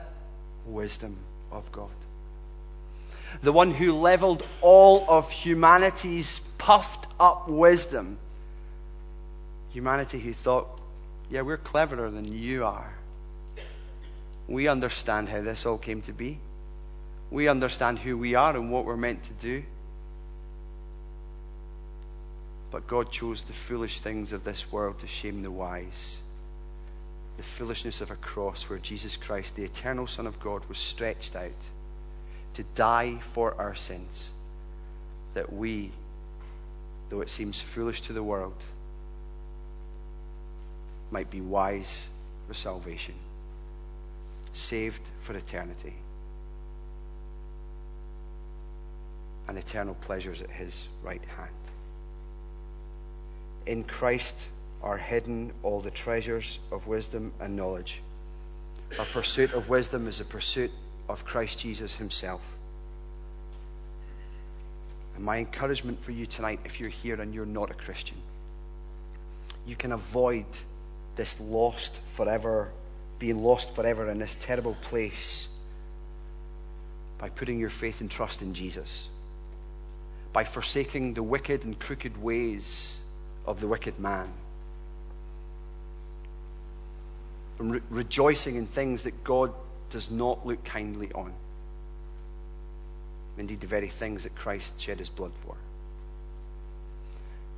wisdom 0.71 1.17
of 1.51 1.71
God. 1.71 1.89
The 3.43 3.53
one 3.53 3.73
who 3.73 3.93
leveled 3.93 4.45
all 4.61 5.05
of 5.07 5.31
humanity's 5.31 6.39
puffed 6.57 7.07
up 7.19 7.47
wisdom. 7.47 8.17
Humanity 9.73 10.19
who 10.19 10.33
thought, 10.33 10.67
yeah, 11.29 11.41
we're 11.41 11.57
cleverer 11.57 12.09
than 12.09 12.31
you 12.31 12.65
are. 12.65 12.93
We 14.47 14.67
understand 14.67 15.29
how 15.29 15.41
this 15.41 15.65
all 15.65 15.77
came 15.77 16.01
to 16.01 16.11
be. 16.11 16.39
We 17.29 17.47
understand 17.47 17.99
who 17.99 18.17
we 18.17 18.35
are 18.35 18.55
and 18.55 18.71
what 18.71 18.83
we're 18.83 18.97
meant 18.97 19.23
to 19.23 19.33
do. 19.33 19.63
But 22.71 22.87
God 22.87 23.11
chose 23.11 23.43
the 23.43 23.53
foolish 23.53 23.99
things 23.99 24.31
of 24.31 24.43
this 24.43 24.71
world 24.71 24.99
to 24.99 25.07
shame 25.07 25.43
the 25.43 25.51
wise. 25.51 26.20
The 27.37 27.43
foolishness 27.43 28.01
of 28.01 28.11
a 28.11 28.15
cross 28.15 28.69
where 28.69 28.79
Jesus 28.79 29.15
Christ, 29.15 29.55
the 29.55 29.63
eternal 29.63 30.05
Son 30.05 30.27
of 30.27 30.39
God, 30.39 30.63
was 30.69 30.77
stretched 30.77 31.35
out 31.35 31.51
to 32.53 32.63
die 32.75 33.19
for 33.33 33.55
our 33.55 33.73
sins, 33.73 34.29
that 35.33 35.51
we, 35.51 35.91
though 37.09 37.21
it 37.21 37.29
seems 37.29 37.59
foolish 37.59 38.01
to 38.01 38.13
the 38.13 38.23
world, 38.23 38.63
might 41.09 41.31
be 41.31 41.41
wise 41.41 42.07
for 42.47 42.53
salvation, 42.53 43.15
saved 44.53 45.01
for 45.21 45.35
eternity, 45.35 45.93
and 49.47 49.57
eternal 49.57 49.95
pleasures 49.95 50.41
at 50.41 50.49
his 50.49 50.87
right 51.03 51.23
hand. 51.37 51.49
In 53.65 53.83
Christ 53.83 54.47
are 54.83 54.97
hidden 54.97 55.51
all 55.63 55.81
the 55.81 55.91
treasures 55.91 56.59
of 56.71 56.87
wisdom 56.87 57.33
and 57.39 57.55
knowledge. 57.55 58.01
Our 58.97 59.05
pursuit 59.05 59.53
of 59.53 59.69
wisdom 59.69 60.07
is 60.07 60.19
a 60.19 60.25
pursuit 60.25 60.71
of 61.07 61.23
Christ 61.25 61.59
Jesus 61.59 61.95
himself. 61.95 62.41
And 65.15 65.23
my 65.23 65.37
encouragement 65.37 66.03
for 66.03 66.11
you 66.11 66.25
tonight, 66.25 66.59
if 66.65 66.79
you're 66.79 66.89
here 66.89 67.19
and 67.21 67.33
you're 67.33 67.45
not 67.45 67.69
a 67.69 67.75
Christian, 67.75 68.17
you 69.65 69.75
can 69.75 69.91
avoid 69.91 70.45
this 71.15 71.39
lost 71.39 71.95
forever, 72.15 72.69
being 73.19 73.43
lost 73.43 73.75
forever 73.75 74.09
in 74.09 74.17
this 74.17 74.35
terrible 74.39 74.75
place 74.81 75.47
by 77.19 77.29
putting 77.29 77.59
your 77.59 77.69
faith 77.69 78.01
and 78.01 78.09
trust 78.09 78.41
in 78.41 78.53
Jesus, 78.53 79.07
by 80.33 80.43
forsaking 80.43 81.13
the 81.13 81.21
wicked 81.21 81.63
and 81.63 81.77
crooked 81.77 82.21
ways 82.21 82.97
of 83.45 83.59
the 83.59 83.67
wicked 83.67 83.99
man, 83.99 84.27
from 87.61 87.69
re- 87.69 87.81
rejoicing 87.91 88.55
in 88.55 88.65
things 88.65 89.03
that 89.03 89.23
God 89.23 89.53
does 89.91 90.09
not 90.09 90.47
look 90.47 90.63
kindly 90.63 91.11
on. 91.13 91.31
Indeed, 93.37 93.61
the 93.61 93.67
very 93.67 93.87
things 93.87 94.23
that 94.23 94.35
Christ 94.35 94.81
shed 94.81 94.97
his 94.97 95.09
blood 95.09 95.31
for. 95.45 95.55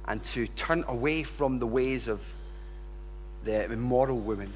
And 0.06 0.22
to 0.26 0.46
turn 0.46 0.84
away 0.89 1.24
from 1.24 1.60
the 1.60 1.66
ways 1.66 2.10
of 2.10 2.20
the 3.46 3.63
immoral 3.72 4.20
woman. 4.20 4.52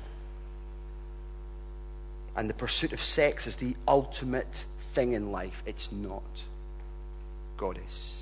And 2.36 2.50
the 2.50 2.54
pursuit 2.54 2.92
of 2.92 3.02
sex 3.02 3.48
is 3.48 3.56
the 3.56 3.74
ultimate 3.88 4.66
thing 4.92 5.14
in 5.14 5.32
life. 5.32 5.64
It's 5.66 5.94
not. 5.94 6.44
God 7.56 7.80
is. 7.88 8.16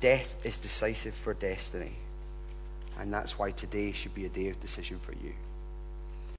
Death 0.00 0.38
is 0.42 0.56
decisive 0.56 1.12
for 1.12 1.34
destiny. 1.34 1.92
And 3.00 3.12
that's 3.12 3.38
why 3.38 3.50
today 3.50 3.92
should 3.92 4.14
be 4.14 4.26
a 4.26 4.28
day 4.28 4.48
of 4.48 4.60
decision 4.60 4.98
for 4.98 5.12
you. 5.12 5.32